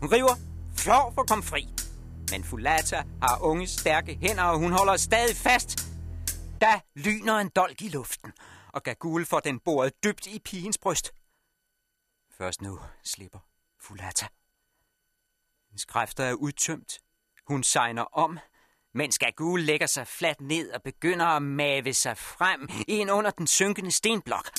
Hun 0.00 0.12
river, 0.12 0.34
flår 0.76 1.12
for 1.14 1.22
at 1.22 1.28
komme 1.28 1.44
fri. 1.44 1.68
Men 2.30 2.44
Fulata 2.44 3.02
har 3.22 3.38
unge, 3.40 3.66
stærke 3.66 4.18
hænder, 4.22 4.42
og 4.42 4.58
hun 4.58 4.72
holder 4.72 4.96
stadig 4.96 5.36
fast. 5.36 5.88
Da 6.60 6.80
lyner 6.96 7.38
en 7.38 7.48
dolk 7.56 7.82
i 7.82 7.88
luften, 7.88 8.32
og 8.72 8.82
Gagul 8.82 9.26
får 9.26 9.40
den 9.40 9.58
boret 9.58 10.04
dybt 10.04 10.26
i 10.26 10.38
pigens 10.44 10.78
bryst. 10.78 11.12
Først 12.38 12.62
nu 12.62 12.78
slipper 13.04 13.38
Fulata. 13.80 14.26
Hendes 15.72 15.84
kræfter 15.84 16.24
er 16.24 16.32
udtømt. 16.32 16.98
Hun 17.48 17.62
sejner 17.62 18.02
om, 18.02 18.38
mens 18.94 19.18
Gagul 19.18 19.60
lægger 19.60 19.86
sig 19.86 20.06
fladt 20.06 20.40
ned 20.40 20.70
og 20.70 20.82
begynder 20.82 21.26
at 21.26 21.42
mave 21.42 21.94
sig 21.94 22.16
frem 22.16 22.68
ind 22.88 23.10
under 23.10 23.30
den 23.30 23.46
synkende 23.46 23.90
stenblok. 23.90 24.50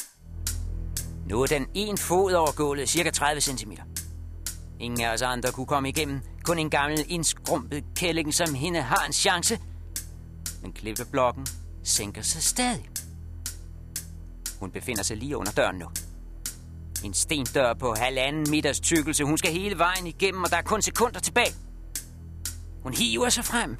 Nu 1.29 1.41
er 1.41 1.45
den 1.47 1.69
en 1.73 1.97
fod 1.97 2.33
over 2.33 2.55
gulvet, 2.55 2.89
cirka 2.89 3.09
30 3.09 3.41
cm. 3.41 3.71
Ingen 4.79 5.01
af 5.01 5.13
os 5.13 5.21
andre 5.21 5.51
kunne 5.51 5.65
komme 5.65 5.89
igennem. 5.89 6.21
Kun 6.43 6.59
en 6.59 6.69
gammel 6.69 7.05
indskrumpet 7.09 7.83
kælling 7.95 8.33
som 8.33 8.53
hende 8.53 8.81
har 8.81 9.05
en 9.05 9.13
chance. 9.13 9.59
Men 10.61 10.73
klippeblokken 10.73 11.47
sænker 11.83 12.21
sig 12.21 12.43
stadig. 12.43 12.89
Hun 14.59 14.71
befinder 14.71 15.03
sig 15.03 15.17
lige 15.17 15.37
under 15.37 15.51
døren 15.51 15.75
nu. 15.75 15.87
En 17.03 17.13
stendør 17.13 17.73
på 17.73 17.95
halvanden 17.97 18.51
meters 18.51 18.79
tykkelse. 18.79 19.23
Hun 19.23 19.37
skal 19.37 19.51
hele 19.51 19.77
vejen 19.77 20.07
igennem, 20.07 20.43
og 20.43 20.49
der 20.49 20.57
er 20.57 20.61
kun 20.61 20.81
sekunder 20.81 21.19
tilbage. 21.19 21.53
Hun 22.83 22.93
hiver 22.93 23.29
sig 23.29 23.45
frem. 23.45 23.77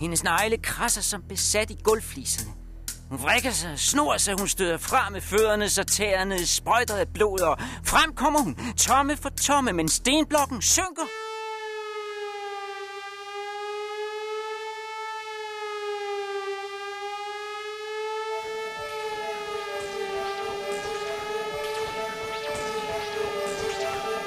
Hendes 0.00 0.24
negle 0.24 0.58
krasser 0.58 1.02
som 1.02 1.22
besat 1.28 1.70
i 1.70 1.76
gulvfliserne. 1.84 2.52
Hun 3.10 3.22
vrikker 3.22 3.50
sig, 3.50 3.78
snor 3.78 4.16
sig, 4.16 4.34
hun 4.38 4.48
støder 4.48 4.78
frem 4.78 5.12
med 5.12 5.20
fødderne, 5.20 5.68
så 5.68 5.84
tæerne 5.84 6.46
sprøjter 6.46 6.96
af 6.96 7.08
blod, 7.08 7.40
og 7.40 7.58
frem 7.84 8.14
kommer 8.14 8.40
hun, 8.40 8.56
tomme 8.76 9.16
for 9.16 9.28
tomme, 9.28 9.72
men 9.72 9.88
stenblokken 9.88 10.62
synker. 10.62 11.25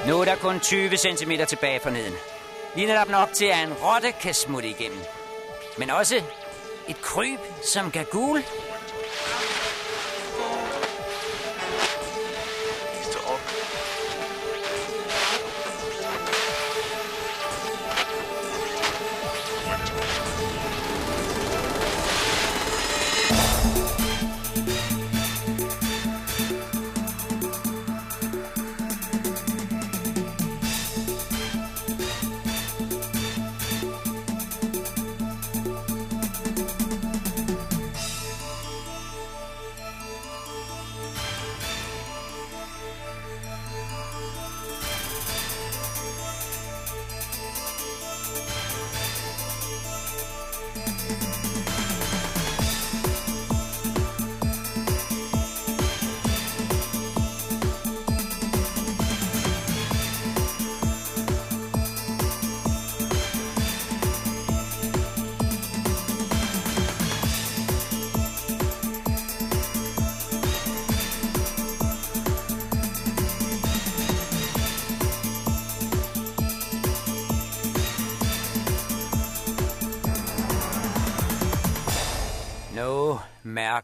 Nu 0.10 0.22
er 0.22 0.26
der 0.26 0.36
kun 0.36 0.60
20 0.60 0.98
cm 0.98 1.32
tilbage 1.48 1.80
for 1.80 1.89
neden. 1.89 2.13
Lige 2.76 2.88
netop 2.88 3.10
nok 3.10 3.30
til, 3.34 3.45
at 3.45 3.67
en 3.67 3.74
rotte 3.74 4.12
kan 4.12 4.34
smutte 4.34 4.69
igennem. 4.69 5.00
Men 5.78 5.89
også 5.89 6.15
et 6.88 7.02
kryb 7.02 7.39
som 7.63 7.91
kan 7.91 8.06
gule. 8.12 8.43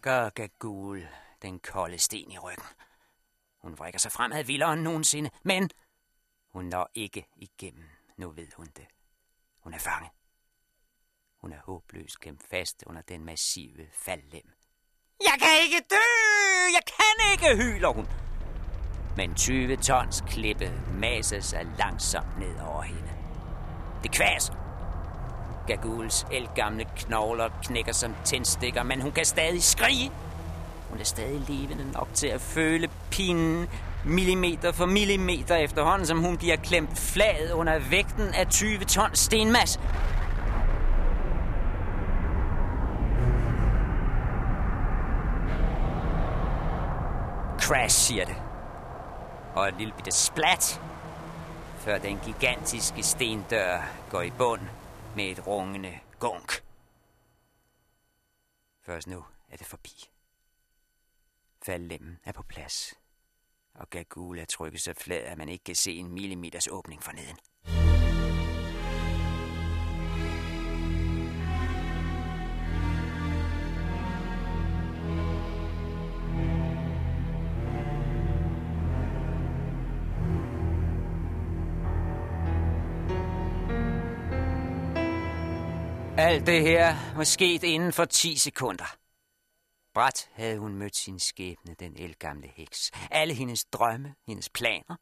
Mærker 0.05 0.29
Gagul 0.29 1.07
den 1.41 1.59
kolde 1.59 1.97
sten 1.97 2.31
i 2.31 2.37
ryggen. 2.37 2.65
Hun 3.61 3.77
vrikker 3.77 3.99
sig 3.99 4.11
fremad 4.11 4.43
vildere 4.43 4.73
end 4.73 4.81
nogensinde, 4.81 5.29
men 5.43 5.69
hun 6.53 6.65
når 6.65 6.89
ikke 6.93 7.27
igennem. 7.35 7.89
Nu 8.17 8.29
ved 8.29 8.47
hun 8.57 8.65
det. 8.65 8.87
Hun 9.59 9.73
er 9.73 9.79
fanget. 9.79 10.11
Hun 11.41 11.51
er 11.51 11.59
håbløst 11.63 12.19
klemt 12.19 12.43
fast 12.49 12.83
under 12.87 13.01
den 13.01 13.25
massive 13.25 13.87
faldlem. 13.93 14.51
Jeg 15.21 15.35
kan 15.39 15.63
ikke 15.63 15.87
dø! 15.89 16.05
Jeg 16.73 16.83
kan 16.87 17.31
ikke, 17.31 17.63
hyler 17.63 17.89
hun. 17.89 18.07
Men 19.17 19.35
20 19.35 19.75
tons 19.75 20.23
klippe 20.27 20.83
maser 20.93 21.39
sig 21.39 21.65
langsomt 21.77 22.39
ned 22.39 22.59
over 22.59 22.81
hende. 22.81 23.13
Det 24.03 24.11
kvaser. 24.11 24.64
Gaguls 25.67 26.25
elgamle 26.31 26.85
knogler 26.95 27.49
knækker 27.63 27.93
som 27.93 28.15
tændstikker, 28.23 28.83
men 28.83 29.01
hun 29.01 29.11
kan 29.11 29.25
stadig 29.25 29.63
skrige. 29.63 30.11
Hun 30.89 30.99
er 30.99 31.03
stadig 31.03 31.41
levende 31.47 31.91
nok 31.91 32.07
til 32.13 32.27
at 32.27 32.41
føle 32.41 32.89
pinen 33.11 33.67
millimeter 34.05 34.71
for 34.71 34.85
millimeter 34.85 35.55
efterhånden, 35.55 36.07
som 36.07 36.19
hun 36.19 36.37
bliver 36.37 36.55
klemt 36.55 36.99
flad 36.99 37.53
under 37.53 37.79
vægten 37.89 38.33
af 38.33 38.47
20 38.47 38.79
tons 38.79 39.19
stenmasse. 39.19 39.79
Crash, 47.59 47.95
siger 47.95 48.25
det. 48.25 48.35
Og 49.55 49.67
et 49.67 49.73
lille 49.77 49.93
bitte 49.93 50.11
splat, 50.11 50.81
før 51.77 51.97
den 51.97 52.19
gigantiske 52.25 53.03
stendør 53.03 53.77
går 54.09 54.21
i 54.21 54.31
bund 54.37 54.61
med 55.15 55.31
et 55.31 55.47
rungende 55.47 55.99
gunk. 56.19 56.51
Først 58.81 59.07
nu 59.07 59.25
er 59.49 59.57
det 59.57 59.67
forbi. 59.67 60.09
Faldlemmen 61.65 62.19
er 62.23 62.31
på 62.31 62.43
plads, 62.43 62.93
og 63.73 63.89
Gagul 63.89 64.39
er 64.39 64.45
trykket 64.45 64.81
så 64.81 64.93
flad, 64.93 65.23
at 65.23 65.37
man 65.37 65.49
ikke 65.49 65.63
kan 65.63 65.75
se 65.75 65.95
en 65.95 66.13
millimeters 66.13 66.67
åbning 66.67 67.03
for 67.03 67.11
Alt 86.25 86.47
det 86.47 86.61
her 86.61 87.15
var 87.15 87.23
sket 87.23 87.63
inden 87.63 87.93
for 87.93 88.05
10 88.05 88.37
sekunder. 88.37 88.97
Bræt 89.93 90.29
havde 90.33 90.57
hun 90.57 90.75
mødt 90.75 90.95
sin 90.95 91.19
skæbne, 91.19 91.75
den 91.79 91.95
elgamle 91.97 92.47
heks. 92.47 92.91
Alle 93.11 93.33
hendes 93.33 93.65
drømme, 93.65 94.15
hendes 94.27 94.49
planer, 94.49 94.95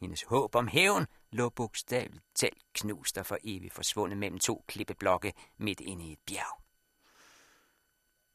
hendes 0.00 0.22
håb 0.22 0.54
om 0.54 0.68
hævn, 0.68 1.06
lå 1.32 1.48
bogstaveligt 1.48 2.24
talt 2.34 2.62
knust 2.74 3.18
og 3.18 3.26
for 3.26 3.38
evigt 3.44 3.74
forsvundet 3.74 4.18
mellem 4.18 4.38
to 4.38 4.64
klippeblokke 4.68 5.32
midt 5.58 5.80
inde 5.80 6.04
i 6.04 6.12
et 6.12 6.18
bjerg. 6.26 6.62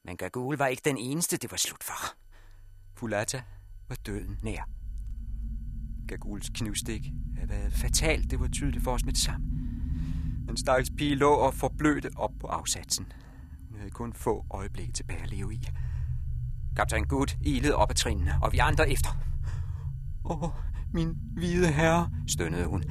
Men 0.06 0.18
Gagul 0.18 0.58
var 0.58 0.68
ikke 0.68 0.82
den 0.86 0.98
eneste, 0.98 1.38
det 1.38 1.52
var 1.52 1.58
slut 1.58 1.84
for. 1.84 2.16
Fulata 2.96 3.44
var 3.90 3.96
døden 3.96 4.40
nær. 4.44 4.70
Gaguls 6.08 6.50
knivstik 6.50 7.02
havde 7.36 7.50
været 7.50 7.74
fatalt, 7.74 8.32
det 8.32 8.40
var 8.40 8.48
tydeligt 8.48 8.84
for 8.84 8.94
os 8.94 9.06
med 9.06 9.14
det 9.14 9.22
samme. 9.22 9.48
Den 10.52 10.58
stakkels 10.58 10.92
pige 10.98 11.16
lå 11.16 11.30
og 11.30 11.54
forblødte 11.54 12.10
op 12.16 12.32
på 12.40 12.48
afsatsen. 12.48 13.06
Hun 13.70 13.78
havde 13.78 13.92
kun 13.92 14.14
få 14.14 14.46
øjeblikke 14.50 14.94
tilbage 14.94 15.24
at 15.24 15.32
leve 15.32 15.54
i. 15.54 15.68
Kaptajn 16.76 17.04
Gut 17.04 17.38
ilede 17.42 17.76
op 17.76 17.90
ad 17.90 17.96
trinene, 17.96 18.32
og 18.42 18.52
vi 18.52 18.58
andre 18.58 18.92
efter. 18.92 19.10
Åh, 20.26 20.50
min 20.94 21.18
hvide 21.34 21.68
herre, 21.68 22.10
stønnede 22.28 22.66
hun. 22.66 22.84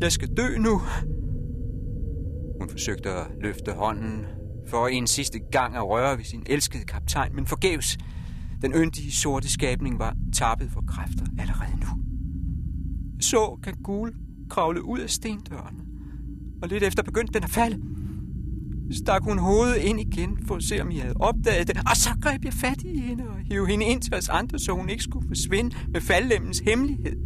Jeg 0.00 0.12
skal 0.12 0.28
dø 0.36 0.58
nu. 0.58 0.80
Hun 2.60 2.68
forsøgte 2.70 3.10
at 3.10 3.26
løfte 3.40 3.72
hånden 3.72 4.26
for 4.68 4.88
en 4.88 5.06
sidste 5.06 5.38
gang 5.38 5.76
at 5.76 5.88
røre 5.88 6.18
ved 6.18 6.24
sin 6.24 6.42
elskede 6.46 6.84
kaptajn, 6.84 7.34
men 7.34 7.46
forgæves. 7.46 7.98
Den 8.62 8.72
yndige 8.72 9.12
sorte 9.12 9.52
skabning 9.52 9.98
var 9.98 10.16
tappet 10.32 10.70
for 10.70 10.84
kræfter 10.88 11.26
allerede 11.38 11.80
nu. 11.80 11.86
Så 13.20 13.58
kan 13.62 13.74
Gul 13.84 14.14
kravle 14.50 14.84
ud 14.84 14.98
af 14.98 15.10
stendøren, 15.10 15.91
og 16.62 16.68
lidt 16.68 16.82
efter 16.82 17.02
begyndte 17.02 17.32
den 17.32 17.44
at 17.44 17.50
falde. 17.50 17.82
Stak 18.90 19.22
hun 19.24 19.38
hovedet 19.38 19.76
ind 19.76 20.00
igen 20.00 20.38
for 20.46 20.54
at 20.54 20.62
se, 20.62 20.80
om 20.80 20.92
jeg 20.92 21.02
havde 21.02 21.16
opdaget 21.20 21.68
det, 21.68 21.76
og 21.76 21.96
så 21.96 22.10
greb 22.22 22.44
jeg 22.44 22.52
fat 22.52 22.82
i 22.84 23.00
hende 23.00 23.24
og 23.28 23.36
hævde 23.36 23.66
hende 23.66 23.86
ind 23.86 24.02
til 24.02 24.14
os 24.14 24.28
andre, 24.28 24.58
så 24.58 24.72
hun 24.72 24.88
ikke 24.88 25.02
skulle 25.02 25.28
forsvinde 25.28 25.76
med 25.88 26.00
faldlemmens 26.00 26.58
hemmelighed. 26.58 27.16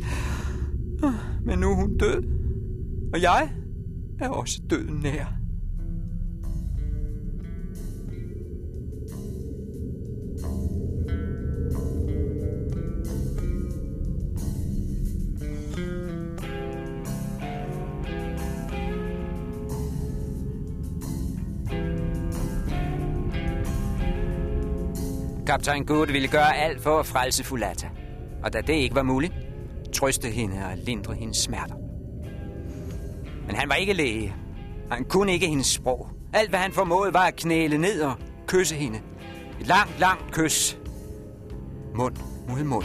Ah, 1.02 1.12
men 1.44 1.58
nu 1.58 1.70
er 1.70 1.74
hun 1.74 1.98
død, 1.98 2.22
og 3.14 3.22
jeg 3.22 3.50
er 4.18 4.28
også 4.28 4.62
døden 4.70 5.00
nær. 5.02 5.35
Kaptajn 25.46 25.84
Good 25.84 26.06
ville 26.06 26.28
gøre 26.28 26.56
alt 26.56 26.82
for 26.82 27.00
at 27.00 27.06
frelse 27.06 27.44
Fulata. 27.44 27.88
Og 28.44 28.52
da 28.52 28.60
det 28.60 28.72
ikke 28.72 28.94
var 28.94 29.02
muligt, 29.02 29.32
trøste 29.94 30.28
hende 30.28 30.56
og 30.56 30.76
lindre 30.76 31.14
hendes 31.14 31.36
smerter. 31.36 31.74
Men 33.46 33.56
han 33.56 33.68
var 33.68 33.74
ikke 33.74 33.92
læge. 33.92 34.34
Han 34.90 35.04
kunne 35.04 35.32
ikke 35.32 35.46
hendes 35.46 35.66
sprog. 35.66 36.08
Alt, 36.32 36.50
hvad 36.50 36.60
han 36.60 36.72
formåede, 36.72 37.14
var 37.14 37.26
at 37.26 37.36
knæle 37.36 37.78
ned 37.78 38.02
og 38.02 38.14
kysse 38.46 38.74
hende. 38.74 39.00
Et 39.60 39.66
langt, 39.66 40.00
langt 40.00 40.32
kys. 40.32 40.78
Mund 41.94 42.16
mod 42.48 42.64
mund. 42.64 42.84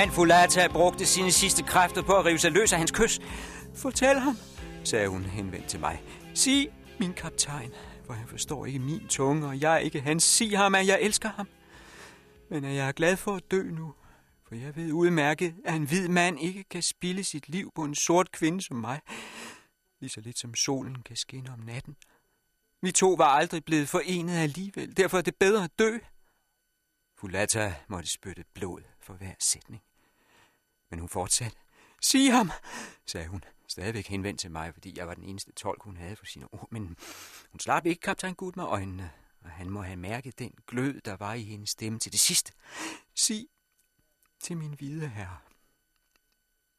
Men 0.00 0.10
Fulata 0.10 0.68
brugte 0.68 1.06
sine 1.06 1.32
sidste 1.32 1.62
kræfter 1.62 2.02
på 2.02 2.12
at 2.12 2.24
rive 2.24 2.38
sig 2.38 2.52
løs 2.52 2.72
af 2.72 2.78
hans 2.78 2.90
kys. 2.90 3.20
Fortæl 3.74 4.18
ham, 4.18 4.36
sagde 4.84 5.08
hun 5.08 5.22
henvendt 5.22 5.68
til 5.68 5.80
mig. 5.80 6.02
Sig, 6.34 6.68
min 7.00 7.12
kaptajn, 7.12 7.72
for 8.06 8.12
han 8.12 8.28
forstår 8.28 8.66
ikke 8.66 8.78
min 8.78 9.08
tunge, 9.08 9.46
og 9.46 9.60
jeg 9.60 9.82
ikke 9.82 10.00
hans. 10.00 10.24
Sig 10.24 10.56
ham, 10.56 10.74
at 10.74 10.86
jeg 10.86 10.98
elsker 11.02 11.28
ham. 11.28 11.48
Men 12.50 12.64
at 12.64 12.74
jeg 12.74 12.88
er 12.88 12.92
glad 12.92 13.16
for 13.16 13.36
at 13.36 13.50
dø 13.50 13.62
nu, 13.62 13.94
for 14.48 14.54
jeg 14.54 14.76
ved 14.76 14.92
udmærket, 14.92 15.54
at 15.64 15.74
en 15.74 15.84
hvid 15.84 16.08
mand 16.08 16.40
ikke 16.40 16.64
kan 16.64 16.82
spille 16.82 17.24
sit 17.24 17.48
liv 17.48 17.72
på 17.74 17.84
en 17.84 17.94
sort 17.94 18.32
kvinde 18.32 18.62
som 18.62 18.76
mig, 18.76 19.00
lige 20.00 20.10
så 20.10 20.20
lidt 20.20 20.38
som 20.38 20.54
solen 20.54 21.02
kan 21.02 21.16
skinne 21.16 21.52
om 21.52 21.58
natten. 21.58 21.96
Vi 22.82 22.92
to 22.92 23.14
var 23.18 23.28
aldrig 23.28 23.64
blevet 23.64 23.88
forenet 23.88 24.36
alligevel, 24.36 24.96
derfor 24.96 25.18
er 25.18 25.22
det 25.22 25.36
bedre 25.36 25.64
at 25.64 25.78
dø. 25.78 25.98
Fulata 27.18 27.74
måtte 27.88 28.10
spytte 28.10 28.44
blod 28.54 28.82
for 29.00 29.14
hver 29.14 29.34
sætning. 29.38 29.82
Men 30.90 30.98
hun 30.98 31.08
fortsatte. 31.08 31.56
Sig 32.00 32.32
ham, 32.32 32.50
sagde 33.06 33.28
hun, 33.28 33.44
stadigvæk 33.66 34.06
henvendt 34.06 34.40
til 34.40 34.50
mig, 34.50 34.72
fordi 34.74 34.98
jeg 34.98 35.06
var 35.06 35.14
den 35.14 35.24
eneste 35.24 35.52
tolk, 35.52 35.82
hun 35.82 35.96
havde 35.96 36.16
for 36.16 36.26
sine 36.26 36.54
ord. 36.54 36.68
Men 36.70 36.96
hun 37.50 37.60
slap 37.60 37.86
ikke 37.86 38.00
kaptajn 38.00 38.34
Gud 38.34 38.52
med 38.56 38.64
øjnene, 38.64 39.10
og 39.40 39.50
han 39.50 39.70
må 39.70 39.82
have 39.82 39.96
mærket 39.96 40.38
den 40.38 40.54
glød, 40.66 41.00
der 41.00 41.16
var 41.16 41.34
i 41.34 41.42
hendes 41.42 41.70
stemme 41.70 41.98
til 41.98 42.12
det 42.12 42.20
sidste. 42.20 42.52
Sig 43.14 43.46
til 44.40 44.56
min 44.56 44.74
hvide 44.74 45.08
herre, 45.08 45.38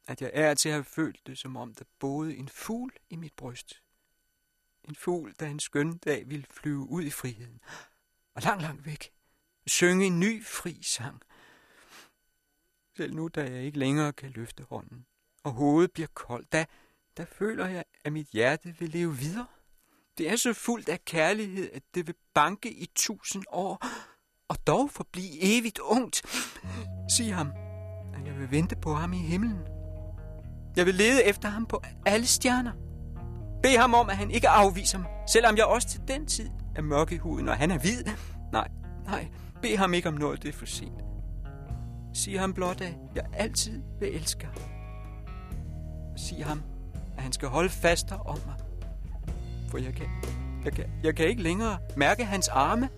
at 0.07 0.21
jeg 0.21 0.31
er 0.33 0.53
til 0.53 0.69
at 0.69 0.75
have 0.75 0.83
følt 0.83 1.27
det, 1.27 1.37
som 1.37 1.57
om 1.57 1.73
der 1.73 1.85
boede 1.99 2.35
en 2.35 2.49
fugl 2.49 2.93
i 3.09 3.15
mit 3.15 3.33
bryst. 3.33 3.81
En 4.83 4.95
fugl, 4.95 5.35
der 5.39 5.47
en 5.47 5.59
skøn 5.59 5.97
dag 5.97 6.29
ville 6.29 6.45
flyve 6.49 6.89
ud 6.89 7.03
i 7.03 7.09
friheden, 7.09 7.61
og 8.35 8.41
langt, 8.41 8.61
langt 8.61 8.85
væk, 8.85 9.11
synge 9.67 10.05
en 10.05 10.19
ny 10.19 10.45
fri 10.45 10.83
sang. 10.83 11.21
Selv 12.97 13.15
nu, 13.15 13.27
da 13.27 13.41
jeg 13.41 13.63
ikke 13.63 13.79
længere 13.79 14.13
kan 14.13 14.29
løfte 14.29 14.63
hånden, 14.69 15.05
og 15.43 15.51
hovedet 15.51 15.91
bliver 15.91 16.07
koldt, 16.13 16.51
da, 16.51 16.65
der 17.17 17.25
føler 17.25 17.67
jeg, 17.67 17.83
at 18.05 18.13
mit 18.13 18.27
hjerte 18.27 18.75
vil 18.79 18.89
leve 18.89 19.17
videre. 19.17 19.45
Det 20.17 20.31
er 20.31 20.35
så 20.35 20.53
fuldt 20.53 20.89
af 20.89 21.05
kærlighed, 21.05 21.69
at 21.73 21.83
det 21.95 22.07
vil 22.07 22.15
banke 22.33 22.71
i 22.71 22.89
tusind 22.95 23.43
år, 23.51 23.85
og 24.47 24.67
dog 24.67 24.91
forblive 24.91 25.57
evigt 25.57 25.79
ungt. 25.79 26.21
Sig 27.17 27.35
ham, 27.35 27.51
at 28.13 28.25
jeg 28.25 28.39
vil 28.39 28.51
vente 28.51 28.75
på 28.75 28.93
ham 28.93 29.13
i 29.13 29.17
himlen. 29.17 29.59
Jeg 30.75 30.85
vil 30.85 30.95
lede 30.95 31.23
efter 31.23 31.49
ham 31.49 31.65
på 31.65 31.81
alle 32.05 32.25
stjerner. 32.25 32.71
Bed 33.63 33.77
ham 33.77 33.93
om, 33.93 34.09
at 34.09 34.17
han 34.17 34.31
ikke 34.31 34.49
afviser 34.49 34.97
mig, 34.97 35.09
selvom 35.33 35.57
jeg 35.57 35.65
også 35.65 35.89
til 35.89 36.01
den 36.07 36.25
tid 36.25 36.49
er 36.75 36.81
mørk 36.81 37.11
i 37.11 37.17
huden, 37.17 37.49
og 37.49 37.57
han 37.57 37.71
er 37.71 37.79
hvid. 37.79 38.03
Nej, 38.51 38.67
nej, 39.05 39.27
bed 39.61 39.77
ham 39.77 39.93
ikke 39.93 40.07
om 40.07 40.15
noget, 40.15 40.43
det 40.43 40.49
er 40.49 40.53
for 40.53 40.65
sent. 40.65 41.10
Sig 42.13 42.39
ham 42.39 42.53
blot, 42.53 42.81
at 42.81 42.93
jeg 43.15 43.23
altid 43.33 43.81
vil 43.99 44.15
elske 44.15 44.45
ham. 44.45 44.55
Sig 46.15 46.45
ham, 46.45 46.63
at 47.17 47.23
han 47.23 47.31
skal 47.31 47.47
holde 47.47 47.69
faster 47.69 48.15
om 48.15 48.39
mig. 48.45 48.55
For 49.69 49.77
jeg 49.77 49.93
kan, 49.93 50.05
jeg 50.65 50.73
kan, 50.73 50.85
jeg 51.03 51.15
kan 51.15 51.27
ikke 51.27 51.41
længere 51.41 51.77
mærke 51.97 52.25
hans 52.25 52.47
arme. 52.47 52.89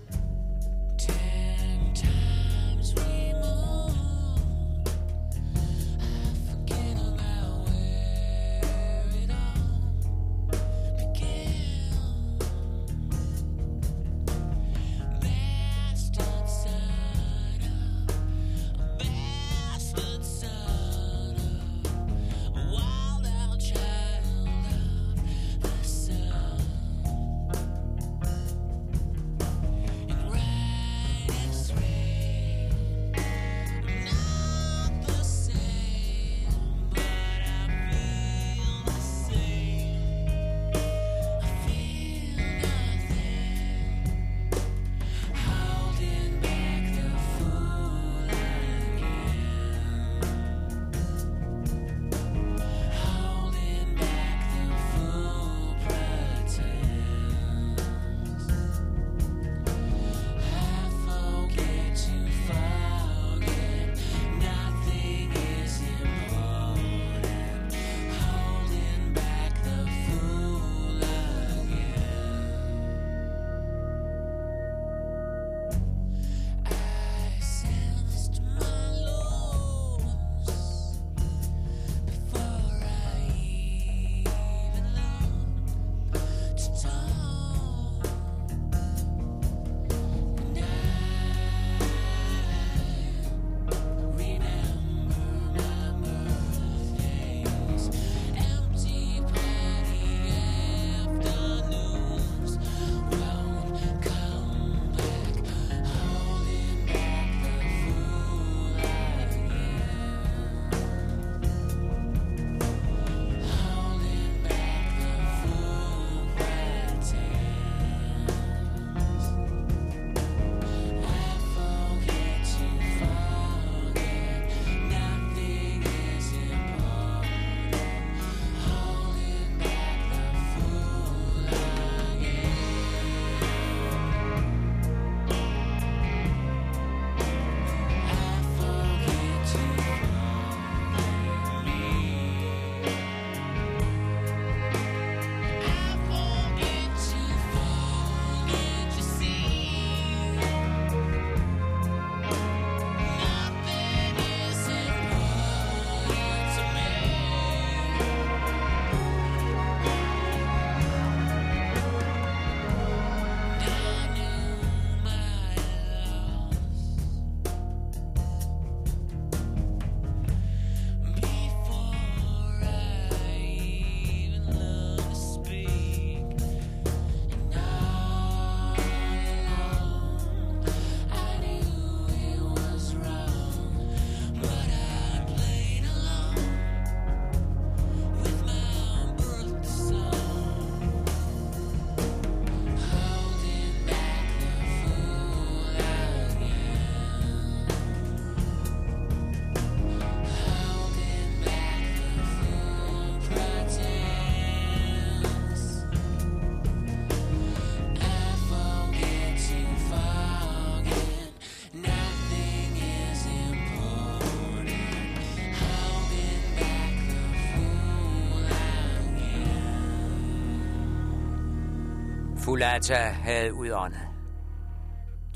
Fulata 222.53 222.95
havde 222.95 223.53
udåndet. 223.53 224.01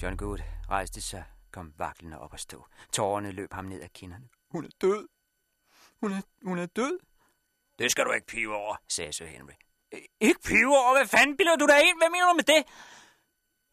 John 0.02 0.18
Good 0.18 0.40
rejste 0.70 1.02
sig, 1.02 1.24
kom 1.52 1.74
vaklende 1.78 2.20
op 2.20 2.34
og 2.34 2.40
stå. 2.40 2.66
Tårerne 2.94 3.32
løb 3.32 3.54
ham 3.54 3.66
ned 3.66 3.82
ad 3.82 3.90
kinderne. 3.90 4.26
Hun 4.52 4.66
er 4.66 4.70
død. 4.82 5.08
Hun 6.02 6.12
er, 6.12 6.22
hun 6.46 6.58
er 6.58 6.66
død. 6.66 7.00
Det 7.80 7.92
skal 7.92 8.06
du 8.06 8.12
ikke 8.12 8.28
pive 8.28 8.56
over, 8.56 8.76
sagde 8.90 9.14
Sir 9.14 9.26
Henry. 9.26 9.54
Ikke 10.22 10.40
pive 10.46 10.78
over? 10.78 10.98
Hvad 10.98 11.08
fanden 11.08 11.38
bilder 11.38 11.56
du 11.56 11.66
dig 11.66 11.80
ind? 11.90 11.98
Hvad 12.00 12.10
mener 12.10 12.30
du 12.30 12.34
med 12.36 12.44
det? 12.44 12.64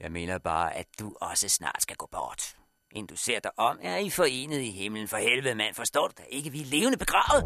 Jeg 0.00 0.12
mener 0.12 0.38
bare, 0.38 0.74
at 0.74 0.86
du 1.00 1.16
også 1.20 1.48
snart 1.48 1.82
skal 1.82 1.96
gå 1.96 2.08
bort. 2.12 2.56
Inden 2.90 3.06
du 3.06 3.16
ser 3.16 3.40
dig 3.40 3.50
om, 3.56 3.78
er 3.82 3.96
I 3.96 4.10
forenet 4.10 4.60
i 4.60 4.70
himlen. 4.70 5.08
For 5.08 5.16
helvede, 5.16 5.54
mand, 5.54 5.74
forstår 5.74 6.08
du 6.08 6.14
da 6.18 6.22
ikke? 6.28 6.50
Vi 6.50 6.60
er 6.60 6.66
levende 6.66 6.98
begravet. 6.98 7.44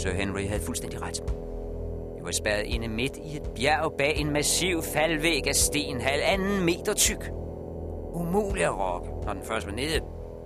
Sir 0.00 0.12
Henry 0.12 0.46
havde 0.46 0.64
fuldstændig 0.66 1.00
ret. 1.02 1.47
Vi 2.18 2.24
var 2.24 2.30
spærret 2.30 2.64
inde 2.64 2.88
midt 2.88 3.16
i 3.16 3.36
et 3.36 3.42
bjerg 3.56 3.92
bag 3.98 4.16
en 4.16 4.32
massiv 4.32 4.82
faldvæg 4.82 5.48
af 5.48 5.54
sten, 5.54 6.00
halvanden 6.00 6.64
meter 6.64 6.94
tyk. 6.94 7.30
Umulig 8.14 8.64
at 8.64 8.78
råbe, 8.78 9.26
når 9.26 9.32
den 9.32 9.42
først 9.42 9.66
var 9.66 9.72
nede. 9.72 10.00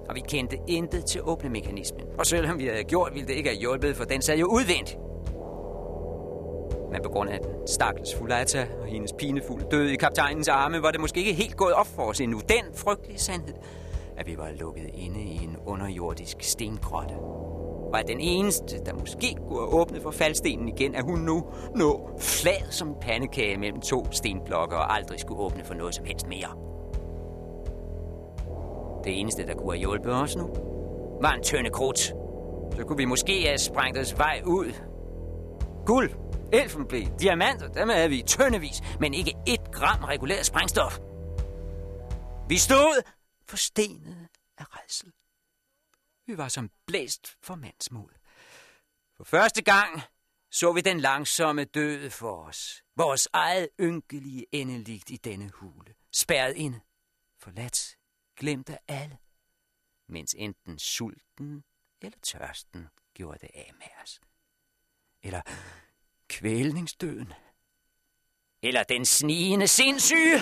Og 0.08 0.14
vi 0.14 0.20
kendte 0.28 0.58
intet 0.68 1.04
til 1.04 1.20
åbnemekanismen. 1.24 2.06
Og 2.18 2.26
selvom 2.26 2.58
vi 2.58 2.66
havde 2.66 2.84
gjort, 2.84 3.14
ville 3.14 3.28
det 3.28 3.34
ikke 3.34 3.48
have 3.48 3.60
hjulpet, 3.60 3.96
for 3.96 4.04
den 4.04 4.22
sad 4.22 4.38
jo 4.38 4.46
udvendt. 4.46 4.96
Men 6.92 7.02
på 7.02 7.08
grund 7.08 7.30
af 7.30 7.38
den 7.38 7.66
stakkels 7.66 8.14
Fulata 8.14 8.66
og 8.80 8.86
hendes 8.86 9.12
pinefulde 9.12 9.66
død 9.70 9.88
i 9.88 9.96
kaptajnens 9.96 10.48
arme, 10.48 10.82
var 10.82 10.90
det 10.90 11.00
måske 11.00 11.20
ikke 11.20 11.32
helt 11.32 11.56
gået 11.56 11.72
op 11.72 11.86
for 11.86 12.02
os 12.02 12.20
endnu. 12.20 12.40
Den 12.48 12.74
frygtelige 12.74 13.18
sandhed, 13.18 13.54
at 14.16 14.26
vi 14.26 14.38
var 14.38 14.50
lukket 14.60 14.90
inde 14.94 15.20
i 15.20 15.44
en 15.44 15.56
underjordisk 15.66 16.36
stengrotte. 16.40 17.14
Og 17.92 18.00
at 18.00 18.08
den 18.08 18.20
eneste, 18.20 18.84
der 18.86 18.94
måske 18.94 19.36
kunne 19.48 19.58
have 19.58 19.74
åbnet 19.74 20.02
for 20.02 20.10
faldstenen 20.10 20.68
igen, 20.68 20.94
er 20.94 21.02
hun 21.02 21.18
nu 21.18 21.44
nå 21.76 22.10
flad 22.20 22.70
som 22.70 22.88
en 22.88 22.94
pandekage 23.00 23.56
mellem 23.56 23.80
to 23.80 24.12
stenblokke 24.12 24.76
og 24.76 24.94
aldrig 24.94 25.20
skulle 25.20 25.40
åbne 25.40 25.64
for 25.64 25.74
noget 25.74 25.94
som 25.94 26.04
helst 26.04 26.26
mere. 26.26 26.56
Det 29.04 29.20
eneste, 29.20 29.46
der 29.46 29.54
kunne 29.54 29.72
have 29.72 29.78
hjulpet 29.78 30.12
os 30.12 30.36
nu, 30.36 30.48
var 31.20 31.32
en 31.32 31.42
tønde 31.42 31.70
krudt. 31.70 31.98
Så 32.76 32.84
kunne 32.86 32.96
vi 32.96 33.04
måske 33.04 33.46
have 33.46 33.58
sprængt 33.58 33.98
os 33.98 34.18
vej 34.18 34.42
ud. 34.46 34.72
Guld, 35.86 36.10
elfenben, 36.52 37.12
diamanter, 37.20 37.68
dem 37.68 37.88
havde 37.88 38.08
vi 38.08 38.18
i 38.18 38.22
tøndevis, 38.22 38.82
men 39.00 39.14
ikke 39.14 39.34
et 39.46 39.72
gram 39.72 40.04
reguleret 40.04 40.46
sprængstof. 40.46 40.98
Vi 42.48 42.56
stod 42.56 43.02
forstenet 43.48 44.16
af 44.58 44.64
redsel. 44.68 45.12
Vi 46.26 46.36
var 46.36 46.48
som 46.48 46.70
blæst 46.86 47.36
for 47.42 47.54
mandsmod. 47.54 48.10
For 49.16 49.24
første 49.24 49.62
gang 49.62 50.02
så 50.50 50.72
vi 50.72 50.80
den 50.80 51.00
langsomme 51.00 51.64
døde 51.64 52.10
for 52.10 52.44
os. 52.44 52.84
Vores 52.96 53.28
eget 53.32 53.68
ynkelige 53.80 54.46
endeligt 54.52 55.10
i 55.10 55.16
denne 55.16 55.50
hule. 55.54 55.94
Spærret 56.12 56.56
inde. 56.56 56.80
Forladt. 57.38 57.96
Glemt 58.36 58.70
af 58.70 58.78
alle. 58.88 59.18
Mens 60.08 60.34
enten 60.38 60.78
sulten 60.78 61.64
eller 62.00 62.18
tørsten 62.22 62.88
gjorde 63.14 63.38
det 63.38 63.50
af 63.54 63.70
med 63.78 63.86
os. 64.02 64.20
Eller 65.22 65.42
kvælningsdøden. 66.28 67.32
Eller 68.62 68.82
den 68.82 69.06
snigende 69.06 69.68
sindssyge. 69.68 70.38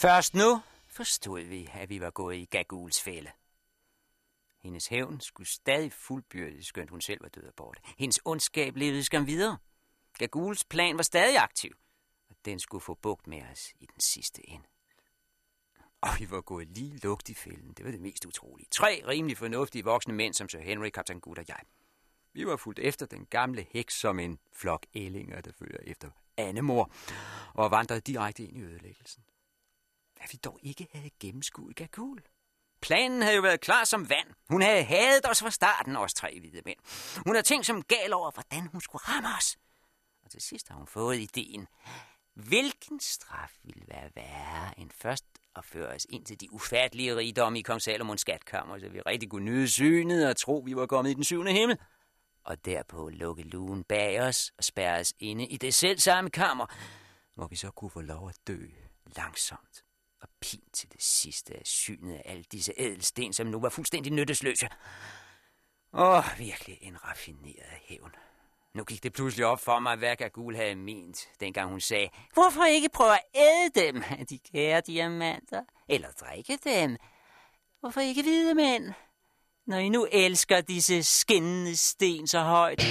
Først 0.00 0.34
nu 0.34 0.62
forstod 0.86 1.40
vi, 1.40 1.70
at 1.72 1.88
vi 1.88 2.00
var 2.00 2.10
gået 2.10 2.36
i 2.36 2.44
Gaguls 2.44 3.02
fælde. 3.02 3.30
Hendes 4.58 4.86
hævn 4.86 5.20
skulle 5.20 5.48
stadig 5.48 5.92
fuldbyrdes, 5.92 6.66
skønt 6.66 6.90
hun 6.90 7.00
selv 7.00 7.22
var 7.22 7.28
død 7.28 7.42
og 7.42 7.54
borte. 7.54 7.80
Hendes 7.98 8.20
ondskab 8.24 8.76
levede 8.76 9.04
skam 9.04 9.26
videre. 9.26 9.58
Gaguls 10.18 10.64
plan 10.64 10.96
var 10.96 11.02
stadig 11.02 11.38
aktiv, 11.38 11.76
og 12.28 12.36
den 12.44 12.60
skulle 12.60 12.82
få 12.82 12.94
bugt 12.94 13.26
med 13.26 13.42
os 13.52 13.72
i 13.80 13.86
den 13.86 14.00
sidste 14.00 14.50
ende. 14.50 14.66
Og 16.00 16.08
vi 16.18 16.30
var 16.30 16.40
gået 16.40 16.68
lige 16.68 16.98
lugt 16.98 17.28
i 17.28 17.34
fælden. 17.34 17.72
Det 17.72 17.84
var 17.84 17.90
det 17.90 18.00
mest 18.00 18.26
utrolige. 18.26 18.68
Tre 18.70 19.02
rimelig 19.06 19.38
fornuftige 19.38 19.84
voksne 19.84 20.14
mænd, 20.14 20.34
som 20.34 20.48
Sir 20.48 20.60
Henry, 20.60 20.88
Kaptajn 20.88 21.20
Gud 21.20 21.38
og 21.38 21.44
jeg. 21.48 21.60
Vi 22.32 22.46
var 22.46 22.56
fuldt 22.56 22.78
efter 22.78 23.06
den 23.06 23.26
gamle 23.26 23.66
heks 23.70 24.00
som 24.00 24.18
en 24.18 24.38
flok 24.52 24.86
ællinger, 24.94 25.40
der 25.40 25.52
følger 25.58 25.78
efter 25.82 26.10
Annemor, 26.36 26.92
og 27.54 27.70
vandrede 27.70 28.00
direkte 28.00 28.42
ind 28.42 28.56
i 28.56 28.60
ødelæggelsen 28.60 29.22
at 30.20 30.32
vi 30.32 30.38
dog 30.44 30.58
ikke 30.62 30.88
havde 30.92 31.10
gennemskuet 31.20 31.76
Gagul. 31.76 32.22
Planen 32.82 33.22
havde 33.22 33.36
jo 33.36 33.42
været 33.42 33.60
klar 33.60 33.84
som 33.84 34.08
vand. 34.08 34.28
Hun 34.48 34.62
havde 34.62 34.84
hadet 34.84 35.30
os 35.30 35.42
fra 35.42 35.50
starten, 35.50 35.96
os 35.96 36.14
tre 36.14 36.40
hvide 36.40 36.62
mænd. 36.64 36.78
Hun 37.26 37.34
havde 37.34 37.46
tænkt 37.46 37.66
som 37.66 37.82
gal 37.82 38.12
over, 38.12 38.30
hvordan 38.30 38.66
hun 38.66 38.80
skulle 38.80 39.02
ramme 39.02 39.28
os. 39.38 39.56
Og 40.24 40.30
til 40.30 40.40
sidst 40.40 40.68
har 40.68 40.76
hun 40.76 40.86
fået 40.86 41.18
ideen. 41.18 41.66
Hvilken 42.34 43.00
straf 43.00 43.52
ville 43.62 43.84
være 43.88 44.10
værre 44.14 44.80
end 44.80 44.90
først 44.94 45.24
at 45.56 45.64
føre 45.64 45.88
os 45.88 46.06
ind 46.08 46.24
til 46.24 46.40
de 46.40 46.52
ufattelige 46.52 47.16
rigdomme 47.16 47.58
i 47.58 47.62
kong 47.62 47.82
Salomons 47.82 48.20
skatkammer, 48.20 48.78
så 48.78 48.88
vi 48.88 49.00
rigtig 49.00 49.30
kunne 49.30 49.44
nyde 49.44 49.68
synet 49.68 50.28
og 50.28 50.36
tro, 50.36 50.62
vi 50.66 50.76
var 50.76 50.86
kommet 50.86 51.10
i 51.10 51.14
den 51.14 51.24
syvende 51.24 51.52
himmel. 51.52 51.78
Og 52.44 52.64
derpå 52.64 53.08
lukke 53.08 53.42
lugen 53.42 53.84
bag 53.84 54.20
os 54.20 54.52
og 54.58 54.64
spærre 54.64 55.00
os 55.00 55.12
inde 55.18 55.46
i 55.46 55.56
det 55.56 55.74
selv 55.74 55.98
samme 55.98 56.30
kammer, 56.30 56.66
hvor 57.34 57.46
vi 57.46 57.56
så 57.56 57.70
kunne 57.70 57.90
få 57.90 58.00
lov 58.00 58.28
at 58.28 58.36
dø 58.46 58.66
langsomt 59.16 59.84
og 60.22 60.28
pin 60.40 60.62
til 60.72 60.92
det 60.92 61.02
sidste 61.02 61.54
af 61.54 61.62
synet 61.64 62.14
af 62.14 62.22
alle 62.24 62.44
disse 62.52 62.72
ædelsten, 62.76 63.32
som 63.32 63.46
nu 63.46 63.60
var 63.60 63.68
fuldstændig 63.68 64.12
nyttesløse. 64.12 64.68
Åh, 65.92 66.24
virkelig 66.38 66.78
en 66.80 67.04
raffineret 67.04 67.72
hævn. 67.84 68.14
Nu 68.74 68.84
gik 68.84 69.02
det 69.02 69.12
pludselig 69.12 69.46
op 69.46 69.60
for 69.60 69.78
mig, 69.78 69.96
hvad 69.96 70.16
Gagul 70.16 70.56
havde 70.56 70.76
ment, 70.76 71.28
dengang 71.40 71.70
hun 71.70 71.80
sagde, 71.80 72.08
hvorfor 72.34 72.64
ikke 72.64 72.88
prøve 72.88 73.12
at 73.12 73.24
æde 73.34 73.86
dem, 73.86 74.02
de 74.30 74.38
kære 74.52 74.80
diamanter, 74.80 75.62
eller 75.88 76.08
drikke 76.10 76.58
dem? 76.64 76.96
Hvorfor 77.80 78.00
ikke 78.00 78.22
hvide 78.22 78.54
mænd, 78.54 78.92
når 79.66 79.76
I 79.76 79.88
nu 79.88 80.06
elsker 80.12 80.60
disse 80.60 81.02
skinnende 81.02 81.76
sten 81.76 82.26
så 82.26 82.40
højt? 82.40 82.82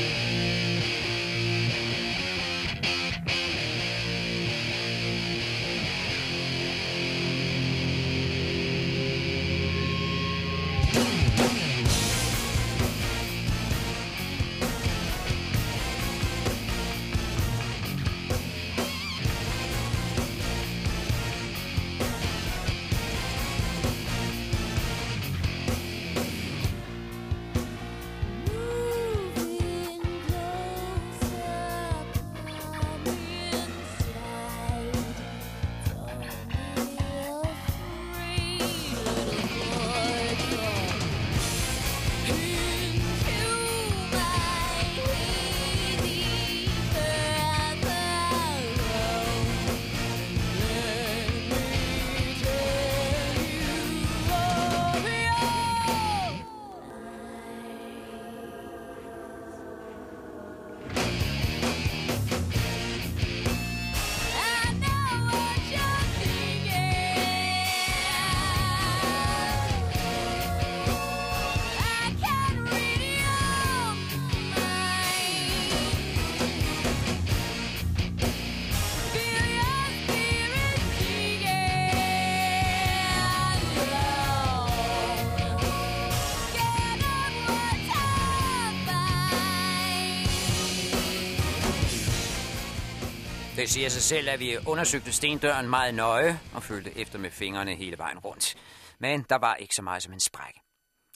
Det 93.60 93.70
siger 93.70 93.90
sig 93.90 94.02
selv, 94.02 94.30
at 94.30 94.40
vi 94.40 94.58
undersøgte 94.68 95.12
stendøren 95.12 95.70
meget 95.70 95.96
nøje 95.96 96.40
og 96.54 96.64
følte 96.64 96.98
efter 96.98 97.20
med 97.20 97.32
fingrene 97.32 97.76
hele 97.76 97.98
vejen 97.98 98.20
rundt. 98.20 98.56
Men 99.00 99.26
der 99.30 99.36
var 99.36 99.56
ikke 99.56 99.76
så 99.76 99.82
meget 99.82 100.04
som 100.04 100.14
en 100.14 100.20
sprække. 100.20 100.60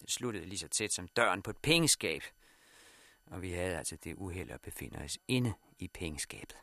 Det 0.02 0.12
sluttede 0.12 0.46
lige 0.46 0.60
så 0.60 0.68
tæt 0.68 0.94
som 0.94 1.08
døren 1.08 1.42
på 1.42 1.50
et 1.50 1.58
pengeskab. 1.58 2.24
Og 3.26 3.42
vi 3.42 3.52
havde 3.52 3.78
altså 3.78 3.96
det 4.04 4.16
uheld 4.16 4.52
at 4.52 4.62
befinde 4.62 4.98
os 4.98 5.18
inde 5.28 5.54
i 5.80 5.88
pengeskabet. 5.88 6.56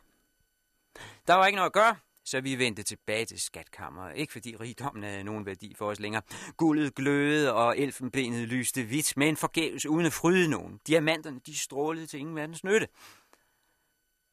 Der 1.27 1.33
var 1.33 1.45
ikke 1.45 1.55
noget 1.55 1.69
at 1.69 1.73
gøre, 1.73 1.95
så 2.25 2.41
vi 2.41 2.55
vendte 2.55 2.83
tilbage 2.83 3.25
til 3.25 3.41
skatkammeret. 3.41 4.17
Ikke 4.17 4.33
fordi 4.33 4.55
rigdommen 4.55 5.03
havde 5.03 5.23
nogen 5.23 5.45
værdi 5.45 5.75
for 5.77 5.85
os 5.89 5.99
længere. 5.99 6.21
Guldet 6.57 6.95
glødede, 6.95 7.53
og 7.53 7.79
elfenbenet 7.79 8.47
lyste 8.47 8.83
hvidt, 8.83 9.17
men 9.17 9.37
forgæves 9.37 9.85
uden 9.85 10.05
at 10.05 10.13
fryde 10.13 10.47
nogen. 10.49 10.79
Diamanterne, 10.87 11.39
de 11.45 11.59
strålede 11.59 12.07
til 12.07 12.19
ingen 12.19 12.35
verdens 12.35 12.63
nytte. 12.63 12.87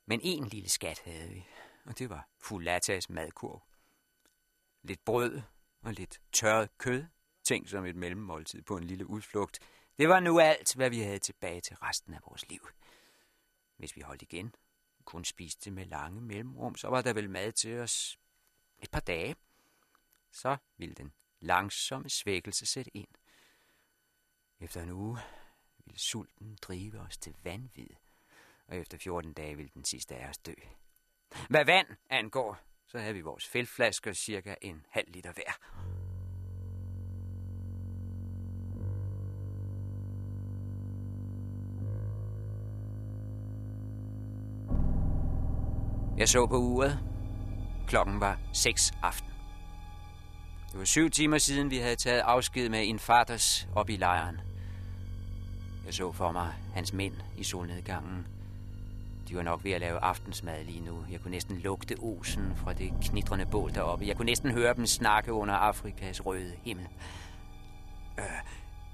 Men 0.08 0.20
en 0.22 0.48
lille 0.48 0.68
skat 0.68 0.98
havde 1.04 1.28
vi, 1.28 1.46
og 1.84 1.98
det 1.98 2.10
var 2.10 2.28
Fulatas 2.38 3.10
madkurv. 3.10 3.62
Lidt 4.82 5.04
brød 5.04 5.42
og 5.82 5.92
lidt 5.92 6.20
tørret 6.32 6.78
kød, 6.78 7.04
tænkt 7.44 7.70
som 7.70 7.84
et 7.84 7.96
mellemmåltid 7.96 8.62
på 8.62 8.76
en 8.76 8.84
lille 8.84 9.06
udflugt. 9.06 9.58
Det 9.98 10.08
var 10.08 10.20
nu 10.20 10.40
alt, 10.40 10.74
hvad 10.74 10.90
vi 10.90 11.00
havde 11.00 11.18
tilbage 11.18 11.60
til 11.60 11.76
resten 11.76 12.14
af 12.14 12.20
vores 12.26 12.48
liv. 12.48 12.68
Hvis 13.76 13.96
vi 13.96 14.00
holdt 14.00 14.22
igen, 14.22 14.54
kun 15.04 15.24
spiste 15.24 15.70
med 15.70 15.86
lange 15.86 16.20
mellemrum, 16.20 16.76
så 16.76 16.88
var 16.88 17.02
der 17.02 17.12
vel 17.12 17.30
mad 17.30 17.52
til 17.52 17.78
os 17.78 18.18
et 18.78 18.90
par 18.90 19.00
dage. 19.00 19.36
Så 20.30 20.56
ville 20.76 20.94
den 20.94 21.12
langsomme 21.40 22.08
svækkelse 22.08 22.66
sætte 22.66 22.96
ind. 22.96 23.08
Efter 24.60 24.82
en 24.82 24.90
uge 24.90 25.18
ville 25.84 25.98
sulten 25.98 26.58
drive 26.62 27.00
os 27.00 27.18
til 27.18 27.36
vanvid 27.44 27.88
og 28.68 28.76
efter 28.76 28.98
14 28.98 29.32
dage 29.32 29.56
ville 29.56 29.70
den 29.74 29.84
sidste 29.84 30.14
af 30.14 30.28
os 30.28 30.38
dø. 30.38 30.52
Hvad 31.48 31.64
vand 31.64 31.86
angår, 32.10 32.58
så 32.86 32.98
havde 32.98 33.14
vi 33.14 33.20
vores 33.20 33.48
feltflasker 33.48 34.12
cirka 34.12 34.54
en 34.62 34.86
halv 34.90 35.06
liter 35.08 35.32
hver. 35.32 35.52
Jeg 46.18 46.28
så 46.28 46.46
på 46.46 46.56
uret. 46.56 46.98
Klokken 47.88 48.20
var 48.20 48.40
6 48.52 48.92
aften. 49.02 49.30
Det 50.72 50.78
var 50.78 50.84
syv 50.84 51.10
timer 51.10 51.38
siden, 51.38 51.70
vi 51.70 51.76
havde 51.76 51.96
taget 51.96 52.20
afsked 52.20 52.68
med 52.68 52.88
en 52.88 52.98
faders 52.98 53.68
op 53.74 53.90
i 53.90 53.96
lejren. 53.96 54.40
Jeg 55.84 55.94
så 55.94 56.12
for 56.12 56.32
mig 56.32 56.54
hans 56.74 56.92
mænd 56.92 57.14
i 57.36 57.44
solnedgangen. 57.44 58.37
De 59.28 59.36
var 59.36 59.42
nok 59.42 59.64
ved 59.64 59.72
at 59.72 59.80
lave 59.80 59.98
aftensmad 59.98 60.64
lige 60.64 60.80
nu. 60.80 61.04
Jeg 61.10 61.20
kunne 61.20 61.30
næsten 61.30 61.58
lugte 61.58 61.94
osen 61.98 62.52
fra 62.56 62.72
det 62.72 62.92
knitrende 63.02 63.46
bål 63.46 63.74
deroppe. 63.74 64.06
Jeg 64.06 64.16
kunne 64.16 64.26
næsten 64.26 64.50
høre 64.50 64.74
dem 64.74 64.86
snakke 64.86 65.32
under 65.32 65.54
Afrikas 65.54 66.26
røde 66.26 66.52
himmel. 66.64 66.86
Øh, 68.18 68.24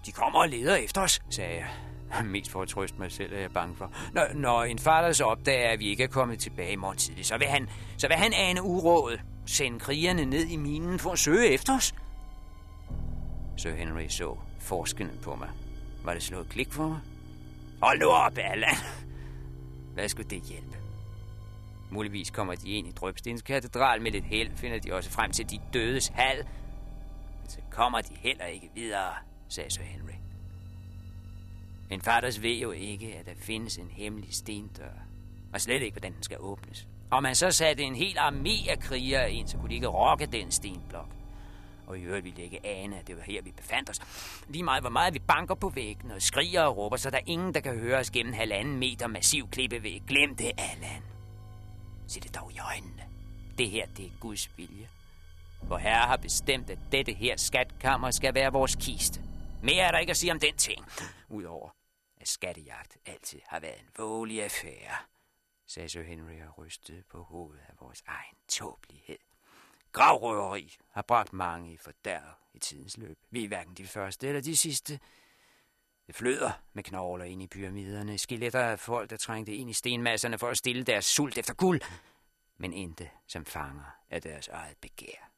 de 0.07 0.13
kommer 0.13 0.39
og 0.39 0.49
leder 0.49 0.77
efter 0.77 1.01
os, 1.01 1.23
sagde 1.31 1.57
jeg. 1.57 1.69
Mest 2.25 2.51
for 2.51 2.63
at 2.63 2.69
trøste 2.69 2.99
mig 2.99 3.13
selv, 3.13 3.33
er 3.33 3.39
jeg 3.39 3.51
bange 3.51 3.77
for. 3.77 3.93
Når, 4.13 4.27
når 4.35 4.65
en 4.65 4.79
far 4.79 5.13
så 5.13 5.25
opdager, 5.25 5.71
at 5.71 5.79
vi 5.81 5.89
ikke 5.89 6.03
er 6.03 6.09
kommet 6.09 6.39
tilbage 6.39 6.73
i 6.73 6.77
morgen 6.77 6.99
tidlig, 6.99 7.27
så 7.27 7.39
vil 7.39 7.47
han, 7.47 7.69
så 7.99 8.09
vil 8.09 8.17
han 8.17 8.33
ane 8.33 8.63
urådet. 8.63 9.21
Sende 9.47 9.79
krigerne 9.79 10.25
ned 10.25 10.47
i 10.47 10.57
minen 10.57 10.99
for 10.99 11.11
at 11.11 11.19
søge 11.19 11.49
efter 11.49 11.77
os. 11.77 11.95
Sir 13.57 13.75
Henry 13.75 14.09
så 14.09 14.37
forskende 14.61 15.13
på 15.23 15.35
mig. 15.35 15.49
Var 16.05 16.13
det 16.13 16.23
slået 16.23 16.49
klik 16.49 16.73
for 16.73 16.89
mig? 16.89 16.99
Hold 17.83 18.01
nu 18.01 18.07
op, 18.07 18.39
Allan. 18.39 18.77
Hvad 19.95 20.09
skulle 20.09 20.31
det 20.31 20.43
hjælpe? 20.43 20.77
Muligvis 21.91 22.31
kommer 22.31 22.55
de 22.55 22.71
ind 22.71 22.89
i 22.89 22.91
Drøbstens 22.91 23.43
katedral 23.43 24.03
med 24.03 24.11
lidt 24.11 24.25
held, 24.25 24.57
finder 24.57 24.79
de 24.79 24.93
også 24.93 25.11
frem 25.11 25.33
til 25.33 25.51
de 25.51 25.61
dødes 25.73 26.09
hal. 26.09 26.37
Men 27.41 27.51
så 27.51 27.59
kommer 27.71 28.01
de 28.01 28.15
heller 28.15 28.45
ikke 28.45 28.71
videre, 28.75 29.15
sagde 29.49 29.71
Sir 29.71 29.83
Henry. 29.83 30.13
En 31.91 32.01
faders 32.01 32.43
ved 32.43 32.59
jo 32.59 32.71
ikke, 32.71 33.15
at 33.15 33.27
der 33.27 33.33
findes 33.39 33.77
en 33.77 33.91
hemmelig 33.91 34.35
stendør, 34.35 34.93
og 35.53 35.61
slet 35.61 35.83
ikke, 35.83 35.95
hvordan 35.95 36.13
den 36.13 36.23
skal 36.23 36.37
åbnes. 36.41 36.87
Og 37.11 37.23
man 37.23 37.35
så 37.35 37.51
satte 37.51 37.83
en 37.83 37.95
hel 37.95 38.19
armé 38.19 38.71
af 38.71 38.79
krigere 38.81 39.33
ind, 39.33 39.49
så 39.49 39.57
kunne 39.57 39.69
de 39.69 39.75
ikke 39.75 39.87
rokke 39.87 40.27
den 40.27 40.51
stenblok 40.51 41.09
og 41.87 41.99
i 41.99 42.03
øvrigt 42.03 42.25
ville 42.25 42.43
ikke 42.43 42.67
ane, 42.67 42.99
at 42.99 43.07
det 43.07 43.17
var 43.17 43.23
her, 43.23 43.43
vi 43.43 43.53
befandt 43.53 43.91
os. 43.91 44.01
Lige 44.49 44.63
meget, 44.63 44.83
hvor 44.83 44.91
meget 44.91 45.15
vi 45.15 45.19
banker 45.19 45.55
på 45.55 45.69
væggen 45.69 46.11
og 46.11 46.23
skriger 46.23 46.63
og 46.63 46.77
råber, 46.77 46.97
så 46.97 47.11
der 47.11 47.17
er 47.17 47.23
ingen, 47.27 47.55
der 47.55 47.61
kan 47.61 47.79
høre 47.79 47.99
os 47.99 48.11
gennem 48.11 48.33
halvanden 48.33 48.79
meter 48.79 49.07
massiv 49.07 49.49
klippevæg. 49.51 50.03
Glem 50.09 50.37
det, 50.37 50.53
Allan. 50.59 51.03
Se 52.09 52.21
det 52.21 52.35
dog 52.35 52.53
i 52.53 52.59
øjnene. 52.59 53.03
Det 53.59 53.71
her, 53.71 53.87
det 53.87 54.07
er 54.07 54.11
Guds 54.21 54.51
vilje. 54.57 54.89
Hvor 55.63 55.79
herre 55.79 56.07
har 56.07 56.17
bestemt, 56.17 56.71
at 56.71 56.79
dette 56.93 57.13
her 57.13 57.37
skatkammer 57.37 58.11
skal 58.11 58.35
være 58.35 58.53
vores 58.53 58.75
kiste. 58.75 59.21
Mere 59.63 59.83
er 59.83 59.91
der 59.91 59.99
ikke 59.99 60.11
at 60.11 60.17
sige 60.17 60.33
om 60.33 60.41
den 60.41 60.57
ting. 60.57 60.85
Udover, 61.29 61.71
at 62.21 62.29
skattejagt 62.29 62.97
altid 63.07 63.41
har 63.47 63.61
været 63.61 63.81
en 63.81 63.89
vågelig 63.99 64.43
affære, 64.43 64.97
sagde 65.67 65.89
Sir 65.89 66.03
Henry 66.03 66.41
og 66.49 66.59
rystede 66.59 67.03
på 67.11 67.23
hovedet 67.23 67.61
af 67.69 67.75
vores 67.81 68.03
egen 68.07 68.37
tåbelighed 68.49 69.19
gravrøveri 69.95 70.77
har 70.91 71.03
bragt 71.03 71.33
mange 71.33 71.73
i 71.73 71.77
fordærv 71.77 72.23
i 72.55 72.59
tidens 72.59 72.97
løb. 72.97 73.19
Vi 73.31 73.45
er 73.45 73.49
hverken 73.49 73.75
de 73.75 73.87
første 73.87 74.29
eller 74.29 74.41
de 74.41 74.57
sidste. 74.57 75.01
Det 76.07 76.15
fløder 76.15 76.51
med 76.73 76.83
knogler 76.83 77.25
ind 77.25 77.43
i 77.43 77.47
pyramiderne, 77.47 78.19
skeletter 78.19 78.61
af 78.61 78.79
folk, 78.79 79.11
der 79.11 79.17
trængte 79.17 79.55
ind 79.55 79.71
i 79.71 79.73
stenmasserne 79.73 80.39
for 80.39 80.49
at 80.49 80.59
stille 80.59 80.85
deres 80.85 81.05
sult 81.05 81.39
efter 81.39 81.55
guld, 81.55 81.81
men 82.59 82.73
intet 82.73 83.09
som 83.27 83.45
fanger 83.45 83.97
af 84.11 84.23
deres 84.23 84.49
eget 84.49 84.77
begær. 84.77 85.31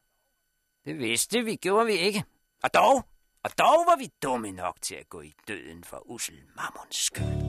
Det 0.85 0.99
vidste 0.99 1.45
vi, 1.45 1.57
gjorde 1.57 1.87
vi 1.87 1.93
ikke. 1.93 2.25
Og 2.63 2.75
dog, 2.75 3.05
og 3.43 3.59
dog 3.59 3.85
var 3.87 3.97
vi 3.99 4.11
dumme 4.23 4.53
nok 4.53 4.77
til 4.83 4.95
at 4.95 5.09
gå 5.09 5.21
i 5.21 5.33
døden 5.49 5.85
for 5.85 6.11
usel 6.11 6.43
mammons 6.57 6.97
skyld. 6.97 7.46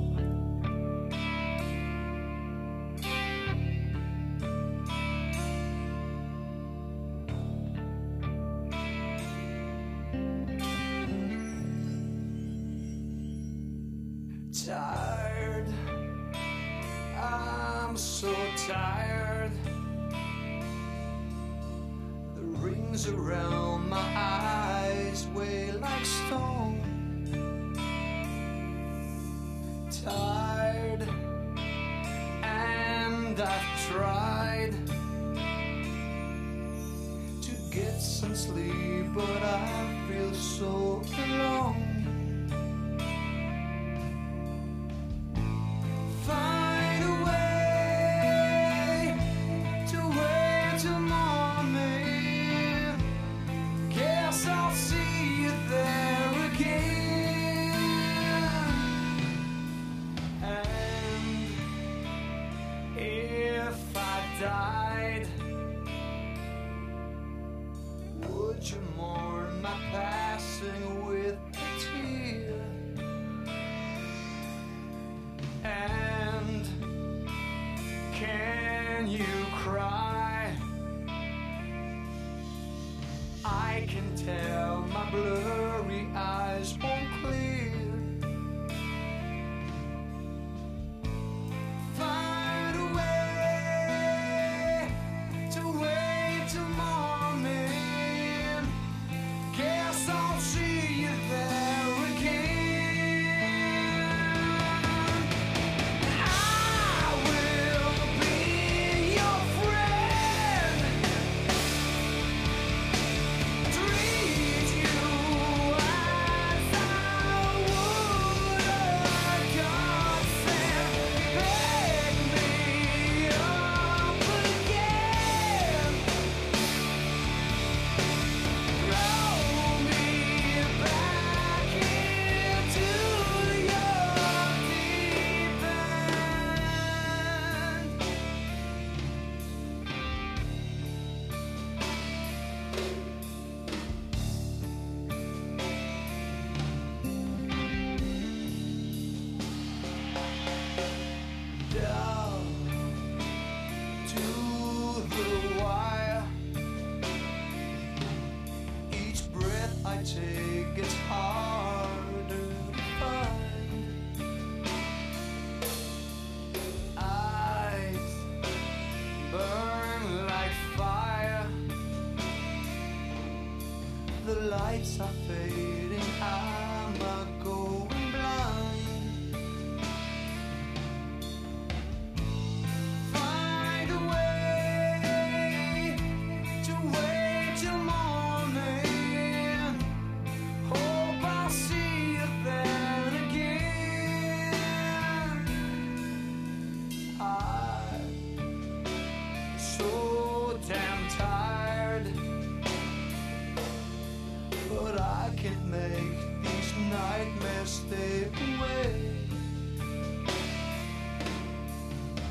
But 204.70 205.00
I 205.00 205.32
can 205.38 205.72
make 205.72 206.44
these 206.44 206.74
nightmares 206.92 207.70
stay 207.70 208.24
away. 208.26 209.14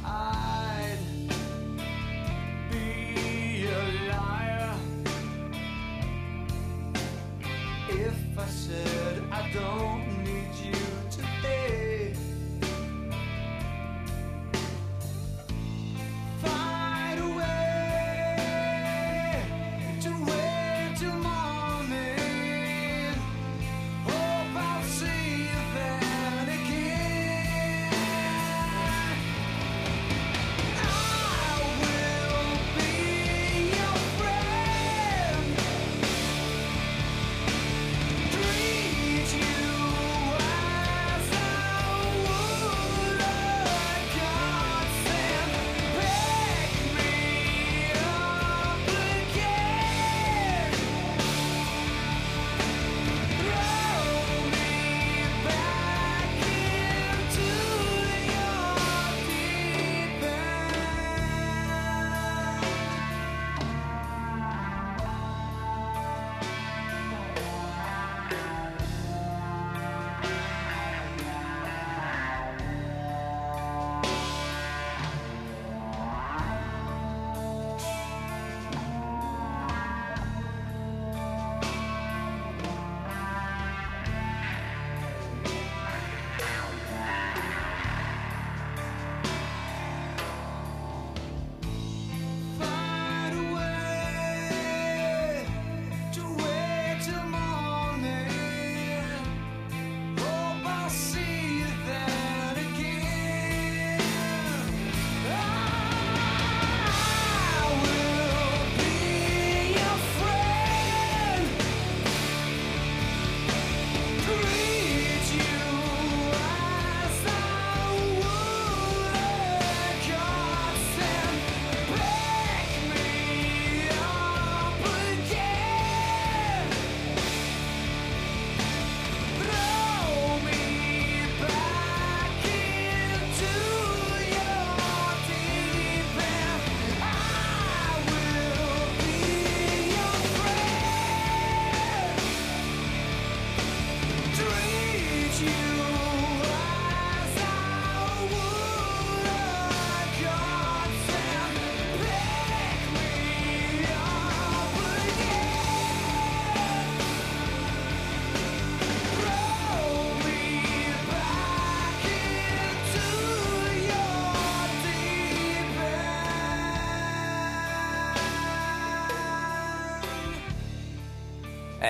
I'd 0.05 0.99
be 2.71 3.67
a 3.67 4.11
liar 4.11 4.75
If 7.89 8.39
I 8.39 8.47
said 8.47 9.23
I 9.33 9.51
don't 9.53 10.06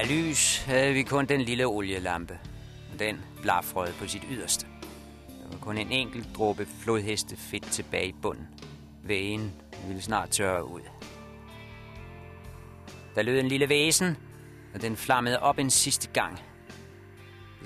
lys 0.09 0.59
havde 0.59 0.93
vi 0.93 1.03
kun 1.03 1.27
den 1.27 1.41
lille 1.41 1.67
olielampe. 1.67 2.39
Og 2.93 2.99
den 2.99 3.21
blafrød 3.43 3.93
på 3.93 4.07
sit 4.07 4.23
yderste. 4.31 4.67
Der 5.29 5.49
var 5.51 5.59
kun 5.59 5.79
en 5.79 5.93
enkelt 5.93 6.29
dråbe 6.35 6.67
flodheste 6.81 7.37
fedt 7.37 7.71
tilbage 7.71 8.09
i 8.09 8.15
bunden. 8.23 8.49
Vægen 9.03 9.53
ville 9.87 10.03
snart 10.03 10.31
tørre 10.31 10.65
ud. 10.65 10.81
Der 13.15 13.23
lød 13.23 13.41
en 13.41 13.49
lille 13.49 13.69
væsen, 13.69 14.17
og 14.75 14.83
den 14.83 14.97
flammede 14.97 15.41
op 15.41 15.59
en 15.59 15.71
sidste 15.71 16.09
gang. 16.09 16.39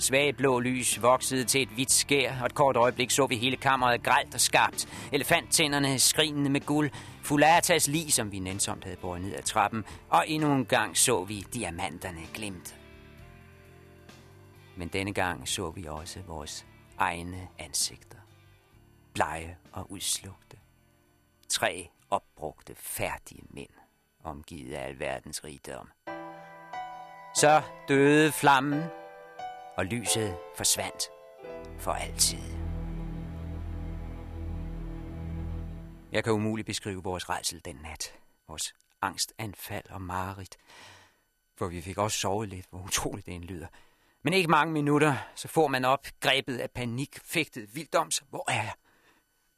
Det 0.00 0.06
svage 0.06 0.32
blå 0.32 0.60
lys 0.60 1.02
voksede 1.02 1.44
til 1.44 1.62
et 1.62 1.68
hvidt 1.68 1.90
skær, 1.90 2.40
og 2.40 2.46
et 2.46 2.54
kort 2.54 2.76
øjeblik 2.76 3.10
så 3.10 3.26
vi 3.26 3.36
hele 3.36 3.56
kammeret 3.56 4.02
gralt 4.02 4.34
og 4.34 4.40
skarpt. 4.40 4.88
Elefanttænderne 5.12 5.98
skrinende 5.98 6.50
med 6.50 6.60
guld, 6.60 6.90
Fulatas 7.22 7.88
lig, 7.88 8.12
som 8.12 8.32
vi 8.32 8.38
nænsomt 8.38 8.84
havde 8.84 8.96
båret 8.96 9.22
ned 9.22 9.34
ad 9.34 9.42
trappen, 9.42 9.84
og 10.08 10.24
endnu 10.28 10.52
en 10.52 10.66
gang 10.66 10.96
så 10.96 11.24
vi 11.24 11.46
diamanterne 11.54 12.20
glimte. 12.34 12.74
Men 14.76 14.88
denne 14.88 15.12
gang 15.12 15.48
så 15.48 15.70
vi 15.70 15.84
også 15.84 16.20
vores 16.26 16.66
egne 16.98 17.48
ansigter. 17.58 18.18
Blege 19.14 19.56
og 19.72 19.92
udslugte. 19.92 20.56
Tre 21.48 21.88
opbrugte, 22.10 22.74
færdige 22.76 23.42
mænd, 23.50 23.70
omgivet 24.24 24.72
af 24.72 24.88
alverdens 24.88 25.44
rigdom. 25.44 25.88
Så 27.34 27.62
døde 27.88 28.32
flammen, 28.32 28.82
og 29.80 29.86
lyset 29.86 30.36
forsvandt 30.56 31.10
for 31.78 31.92
altid. 31.92 32.38
Jeg 36.12 36.24
kan 36.24 36.32
umuligt 36.32 36.66
beskrive 36.66 37.02
vores 37.02 37.28
rejsel 37.28 37.64
den 37.64 37.76
nat. 37.76 38.18
Vores 38.48 38.74
angstanfald 39.02 39.90
og 39.90 40.02
mareridt. 40.02 40.56
For 41.58 41.66
vi 41.66 41.80
fik 41.80 41.98
også 41.98 42.18
sovet 42.18 42.48
lidt, 42.48 42.66
hvor 42.70 42.82
utroligt 42.84 43.26
det 43.26 43.40
lyder. 43.40 43.66
Men 44.22 44.32
ikke 44.32 44.48
mange 44.48 44.72
minutter, 44.72 45.16
så 45.34 45.48
får 45.48 45.68
man 45.68 45.84
op, 45.84 46.06
grebet 46.20 46.58
af 46.58 46.70
panik, 46.70 47.18
fægtet 47.24 47.74
vilddoms. 47.74 48.22
Hvor 48.30 48.50
er 48.50 48.62
jeg? 48.62 48.74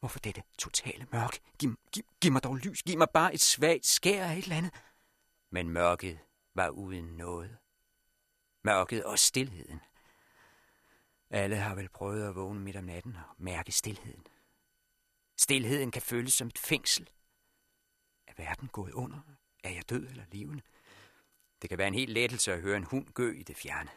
Hvorfor 0.01 0.19
dette 0.19 0.43
totale 0.59 1.07
mørke? 1.13 1.41
Giv, 1.59 1.77
giv, 1.93 2.05
giv 2.21 2.33
mig 2.33 2.45
dog 2.45 2.57
lys, 2.57 2.83
giv 2.83 2.99
mig 2.99 3.09
bare 3.15 3.35
et 3.35 3.41
svagt 3.41 3.87
skær 3.87 4.25
af 4.25 4.37
et 4.37 4.43
eller 4.43 4.57
andet. 4.57 4.73
Men 5.51 5.69
mørket 5.69 6.19
var 6.55 6.69
uden 6.69 7.05
noget. 7.05 7.57
Mørket 8.65 9.05
og 9.05 9.19
stillheden. 9.19 9.81
Alle 11.33 11.57
har 11.57 11.75
vel 11.75 11.89
prøvet 11.89 12.29
at 12.29 12.35
vågne 12.35 12.61
midt 12.61 12.77
om 12.77 12.85
natten 12.85 13.17
og 13.17 13.35
mærke 13.39 13.73
stillheden. 13.73 14.27
Stilheden 15.37 15.91
kan 15.91 16.03
føles 16.03 16.35
som 16.35 16.49
et 16.49 16.59
fængsel. 16.59 17.11
Er 18.27 18.33
verden 18.37 18.69
gået 18.69 18.93
under? 18.93 19.21
Er 19.65 19.71
jeg 19.71 19.91
død 19.91 20.09
eller 20.09 20.25
levende? 20.33 20.63
Det 21.63 21.71
kan 21.71 21.79
være 21.79 21.89
en 21.89 21.95
helt 21.95 22.13
lettelse 22.13 22.53
at 22.53 22.61
høre 22.61 22.77
en 22.77 22.85
hund 22.85 23.07
gø 23.07 23.33
i 23.39 23.43
det 23.43 23.57
fjerne. 23.57 23.91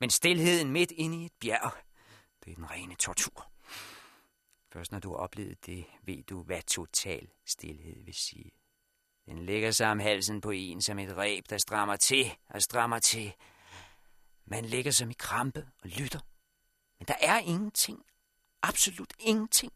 Men 0.00 0.10
stilheden 0.10 0.70
midt 0.70 0.90
inde 0.90 1.22
i 1.22 1.24
et 1.24 1.32
bjerg, 1.40 1.72
det 2.44 2.50
er 2.50 2.54
den 2.54 2.70
rene 2.70 2.94
tortur. 2.94 3.50
Først 4.72 4.92
når 4.92 4.98
du 4.98 5.10
har 5.10 5.16
oplevet 5.16 5.66
det, 5.66 5.84
ved 6.02 6.22
du, 6.22 6.42
hvad 6.42 6.62
total 6.62 7.28
stillhed 7.46 8.04
vil 8.04 8.14
sige. 8.14 8.50
Den 9.26 9.38
lægger 9.38 9.70
sig 9.70 9.90
om 9.90 9.98
halsen 9.98 10.40
på 10.40 10.50
en 10.50 10.82
som 10.82 10.98
et 10.98 11.16
reb, 11.16 11.50
der 11.50 11.58
strammer 11.58 11.96
til 11.96 12.32
og 12.48 12.62
strammer 12.62 12.98
til. 12.98 13.34
Man 14.44 14.64
ligger 14.64 14.90
som 14.90 15.10
i 15.10 15.14
krampe 15.18 15.68
og 15.82 15.88
lytter. 15.88 16.20
Men 16.98 17.06
der 17.08 17.14
er 17.20 17.38
ingenting. 17.38 18.04
Absolut 18.62 19.12
ingenting. 19.18 19.72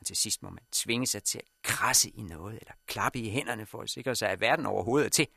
Og 0.00 0.06
til 0.06 0.16
sidst 0.16 0.42
må 0.42 0.50
man 0.50 0.64
tvinge 0.72 1.06
sig 1.06 1.22
til 1.22 1.38
at 1.38 1.44
krasse 1.62 2.10
i 2.10 2.22
noget, 2.22 2.58
eller 2.58 2.72
klappe 2.86 3.18
i 3.18 3.30
hænderne 3.30 3.66
for 3.66 3.82
at 3.82 3.90
sikre 3.90 4.16
sig, 4.16 4.28
at 4.28 4.40
verden 4.40 4.66
overhovedet 4.66 5.06
er 5.06 5.10
til. 5.10 5.28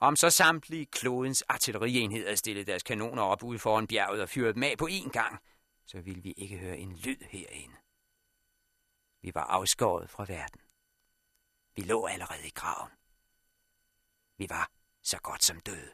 Om 0.00 0.16
så 0.16 0.30
samtlige 0.30 0.86
klodens 0.86 1.42
artillerienheder 1.42 2.34
stillede 2.34 2.66
deres 2.66 2.82
kanoner 2.82 3.22
op 3.22 3.42
ude 3.42 3.58
foran 3.58 3.86
bjerget 3.86 4.22
og 4.22 4.28
fyrede 4.28 4.54
dem 4.54 4.62
af 4.62 4.78
på 4.78 4.88
én 4.90 5.10
gang, 5.10 5.42
så 5.86 6.00
ville 6.00 6.22
vi 6.22 6.32
ikke 6.32 6.58
høre 6.58 6.78
en 6.78 6.96
lyd 6.96 7.18
herinde. 7.20 7.76
Vi 9.22 9.34
var 9.34 9.44
afskåret 9.44 10.10
fra 10.10 10.24
verden. 10.28 10.60
Vi 11.76 11.82
lå 11.82 12.06
allerede 12.06 12.46
i 12.46 12.50
graven. 12.50 12.90
Vi 14.38 14.46
var 14.48 14.70
så 15.02 15.18
godt 15.18 15.44
som 15.44 15.60
døde. 15.60 15.90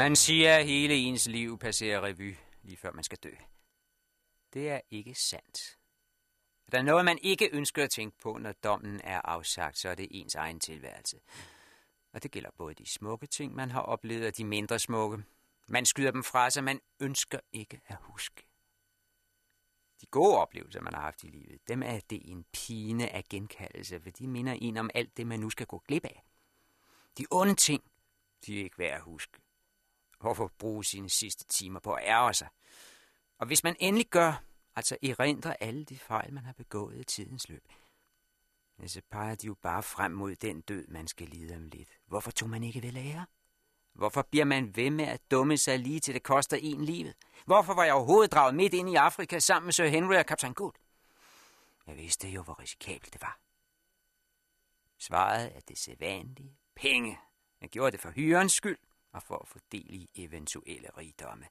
Man 0.00 0.16
siger, 0.16 0.56
at 0.56 0.66
hele 0.66 0.94
ens 0.94 1.26
liv 1.26 1.58
passerer 1.58 2.00
revy, 2.00 2.36
lige 2.62 2.76
før 2.76 2.92
man 2.92 3.04
skal 3.04 3.18
dø. 3.18 3.30
Det 4.52 4.70
er 4.70 4.80
ikke 4.90 5.14
sandt. 5.14 5.78
Er 6.66 6.70
der 6.70 6.82
noget, 6.82 7.04
man 7.04 7.18
ikke 7.22 7.50
ønsker 7.52 7.84
at 7.84 7.90
tænke 7.90 8.18
på, 8.18 8.38
når 8.38 8.52
dommen 8.52 9.00
er 9.04 9.20
afsagt, 9.20 9.78
så 9.78 9.88
er 9.88 9.94
det 9.94 10.08
ens 10.10 10.34
egen 10.34 10.60
tilværelse. 10.60 11.20
Og 12.12 12.22
det 12.22 12.30
gælder 12.30 12.50
både 12.56 12.74
de 12.74 12.86
smukke 12.86 13.26
ting, 13.26 13.54
man 13.54 13.70
har 13.70 13.80
oplevet, 13.80 14.26
og 14.26 14.36
de 14.36 14.44
mindre 14.44 14.78
smukke. 14.78 15.24
Man 15.68 15.86
skyder 15.86 16.10
dem 16.10 16.24
fra 16.24 16.50
sig, 16.50 16.64
man 16.64 16.80
ønsker 17.00 17.40
ikke 17.52 17.80
at 17.86 17.96
huske. 18.00 18.46
De 20.00 20.06
gode 20.06 20.38
oplevelser, 20.38 20.80
man 20.80 20.94
har 20.94 21.02
haft 21.02 21.24
i 21.24 21.26
livet, 21.26 21.68
dem 21.68 21.82
er 21.82 22.00
det 22.10 22.30
en 22.30 22.44
pine 22.52 23.08
af 23.08 23.24
genkaldelse, 23.30 24.00
for 24.00 24.10
de 24.10 24.26
minder 24.26 24.52
en 24.52 24.76
om 24.76 24.90
alt 24.94 25.16
det, 25.16 25.26
man 25.26 25.40
nu 25.40 25.50
skal 25.50 25.66
gå 25.66 25.78
glip 25.78 26.04
af. 26.04 26.24
De 27.18 27.26
onde 27.30 27.54
ting, 27.54 27.82
de 28.46 28.60
er 28.60 28.64
ikke 28.64 28.78
værd 28.78 28.96
at 28.96 29.02
huske. 29.02 29.40
Hvorfor 30.20 30.52
bruge 30.58 30.84
sine 30.84 31.10
sidste 31.10 31.44
timer 31.44 31.80
på 31.80 31.92
at 31.92 32.04
ærge 32.04 32.34
sig? 32.34 32.48
Og 33.38 33.46
hvis 33.46 33.64
man 33.64 33.76
endelig 33.80 34.06
gør, 34.06 34.44
altså 34.76 34.96
erindrer 35.02 35.54
alle 35.60 35.84
de 35.84 35.98
fejl, 35.98 36.32
man 36.32 36.44
har 36.44 36.52
begået 36.52 37.00
i 37.00 37.04
tidens 37.04 37.48
løb, 37.48 37.64
ja, 38.82 38.86
så 38.86 39.00
peger 39.10 39.34
de 39.34 39.46
jo 39.46 39.54
bare 39.54 39.82
frem 39.82 40.12
mod 40.12 40.34
den 40.34 40.60
død, 40.60 40.86
man 40.86 41.08
skal 41.08 41.28
lide 41.28 41.56
om 41.56 41.64
lidt. 41.64 41.98
Hvorfor 42.06 42.30
tog 42.30 42.50
man 42.50 42.64
ikke 42.64 42.82
ved 42.82 42.92
lære? 42.92 43.26
Hvorfor 43.92 44.22
bliver 44.22 44.44
man 44.44 44.76
ved 44.76 44.90
med 44.90 45.04
at 45.04 45.30
dumme 45.30 45.56
sig 45.56 45.78
lige 45.78 46.00
til 46.00 46.14
det 46.14 46.22
koster 46.22 46.56
en 46.56 46.84
livet? 46.84 47.14
Hvorfor 47.46 47.74
var 47.74 47.84
jeg 47.84 47.94
overhovedet 47.94 48.32
draget 48.32 48.54
midt 48.54 48.74
ind 48.74 48.90
i 48.90 48.94
Afrika 48.94 49.38
sammen 49.38 49.66
med 49.66 49.72
Sir 49.72 49.86
Henry 49.86 50.14
og 50.14 50.26
kaptajn 50.26 50.54
Good? 50.54 50.72
Jeg 51.86 51.96
vidste 51.96 52.28
jo, 52.28 52.42
hvor 52.42 52.60
risikabelt 52.60 53.12
det 53.12 53.22
var. 53.22 53.38
Svaret 54.98 55.56
er 55.56 55.60
det 55.60 55.78
sædvanlige. 55.78 56.56
Penge. 56.76 57.18
Jeg 57.60 57.68
gjorde 57.68 57.92
det 57.92 58.00
for 58.00 58.10
hyrens 58.10 58.52
skyld 58.52 58.78
og 59.14 59.22
for 59.22 59.36
at 59.36 59.48
få 59.48 59.58
del 59.72 59.86
i 59.88 60.08
eventuelle 60.14 60.88
rigdomme. 60.98 61.44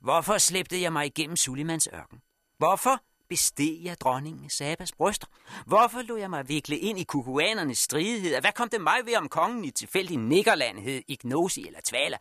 Hvorfor 0.00 0.38
slæbte 0.38 0.82
jeg 0.82 0.92
mig 0.92 1.06
igennem 1.06 1.36
Sulimans 1.36 1.88
ørken? 1.94 2.22
Hvorfor 2.58 3.00
besteg 3.28 3.80
jeg 3.84 4.00
dronningen 4.00 4.50
Sabas 4.50 4.92
bryster? 4.92 5.26
Hvorfor 5.66 6.02
lod 6.02 6.18
jeg 6.18 6.30
mig 6.30 6.48
vikle 6.48 6.78
ind 6.78 6.98
i 6.98 7.04
kukuanernes 7.04 7.78
stridigheder? 7.78 8.40
Hvad 8.40 8.52
kom 8.52 8.68
det 8.68 8.80
mig 8.80 8.98
ved, 9.04 9.16
om 9.16 9.28
kongen 9.28 9.64
i 9.64 9.70
tilfældig 9.70 10.18
nikkerland 10.18 10.78
hed 10.78 11.02
Ignosi 11.08 11.66
eller 11.66 11.80
Tvala? 11.84 12.16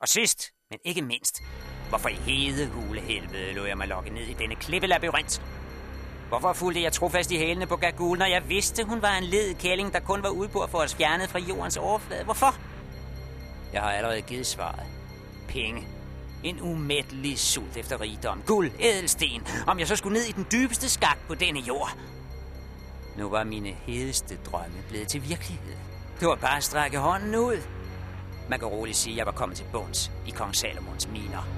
Og 0.00 0.08
sidst, 0.08 0.52
men 0.70 0.78
ikke 0.84 1.02
mindst, 1.02 1.42
hvorfor 1.88 2.08
i 2.08 2.14
hede 2.14 2.68
hulehelvede 2.68 3.52
lod 3.52 3.66
jeg 3.66 3.78
mig 3.78 3.88
lokke 3.88 4.10
ned 4.10 4.26
i 4.26 4.34
denne 4.34 4.54
klippelabyrint? 4.54 5.42
Hvorfor 6.28 6.52
fulgte 6.52 6.82
jeg 6.82 6.92
trofast 6.92 7.30
i 7.30 7.36
hælene 7.36 7.66
på 7.66 7.76
Gagul, 7.76 8.18
når 8.18 8.26
jeg 8.26 8.48
vidste, 8.48 8.84
hun 8.84 9.02
var 9.02 9.16
en 9.16 9.24
led 9.24 9.54
kælling, 9.54 9.92
der 9.92 10.00
kun 10.00 10.22
var 10.22 10.28
ude 10.28 10.48
på 10.48 10.60
at 10.60 10.70
få 10.70 10.82
os 10.82 10.94
fjernet 10.94 11.30
fra 11.30 11.38
jordens 11.38 11.76
overflade? 11.76 12.24
Hvorfor? 12.24 12.54
Jeg 13.72 13.82
har 13.82 13.90
allerede 13.90 14.22
givet 14.22 14.46
svaret. 14.46 14.86
Penge. 15.48 15.86
En 16.42 16.60
umættelig 16.60 17.38
sult 17.38 17.76
efter 17.76 18.00
rigdom. 18.00 18.42
Guld, 18.46 18.70
ædelsten. 18.80 19.46
Om 19.66 19.78
jeg 19.78 19.86
så 19.88 19.96
skulle 19.96 20.18
ned 20.18 20.28
i 20.28 20.32
den 20.32 20.46
dybeste 20.52 20.88
skak 20.88 21.18
på 21.28 21.34
denne 21.34 21.60
jord. 21.60 21.98
Nu 23.16 23.28
var 23.28 23.44
mine 23.44 23.68
hedeste 23.68 24.38
drømme 24.46 24.76
blevet 24.88 25.08
til 25.08 25.28
virkelighed. 25.28 25.76
Det 26.20 26.28
var 26.28 26.34
bare 26.34 26.56
at 26.56 26.64
strække 26.64 26.98
hånden 26.98 27.34
ud. 27.34 27.56
Man 28.48 28.58
kan 28.58 28.68
roligt 28.68 28.96
sige, 28.96 29.14
at 29.14 29.18
jeg 29.18 29.26
var 29.26 29.32
kommet 29.32 29.56
til 29.58 29.66
bunds 29.72 30.10
i 30.26 30.30
kong 30.30 30.56
Salomons 30.56 31.08
miner. 31.08 31.57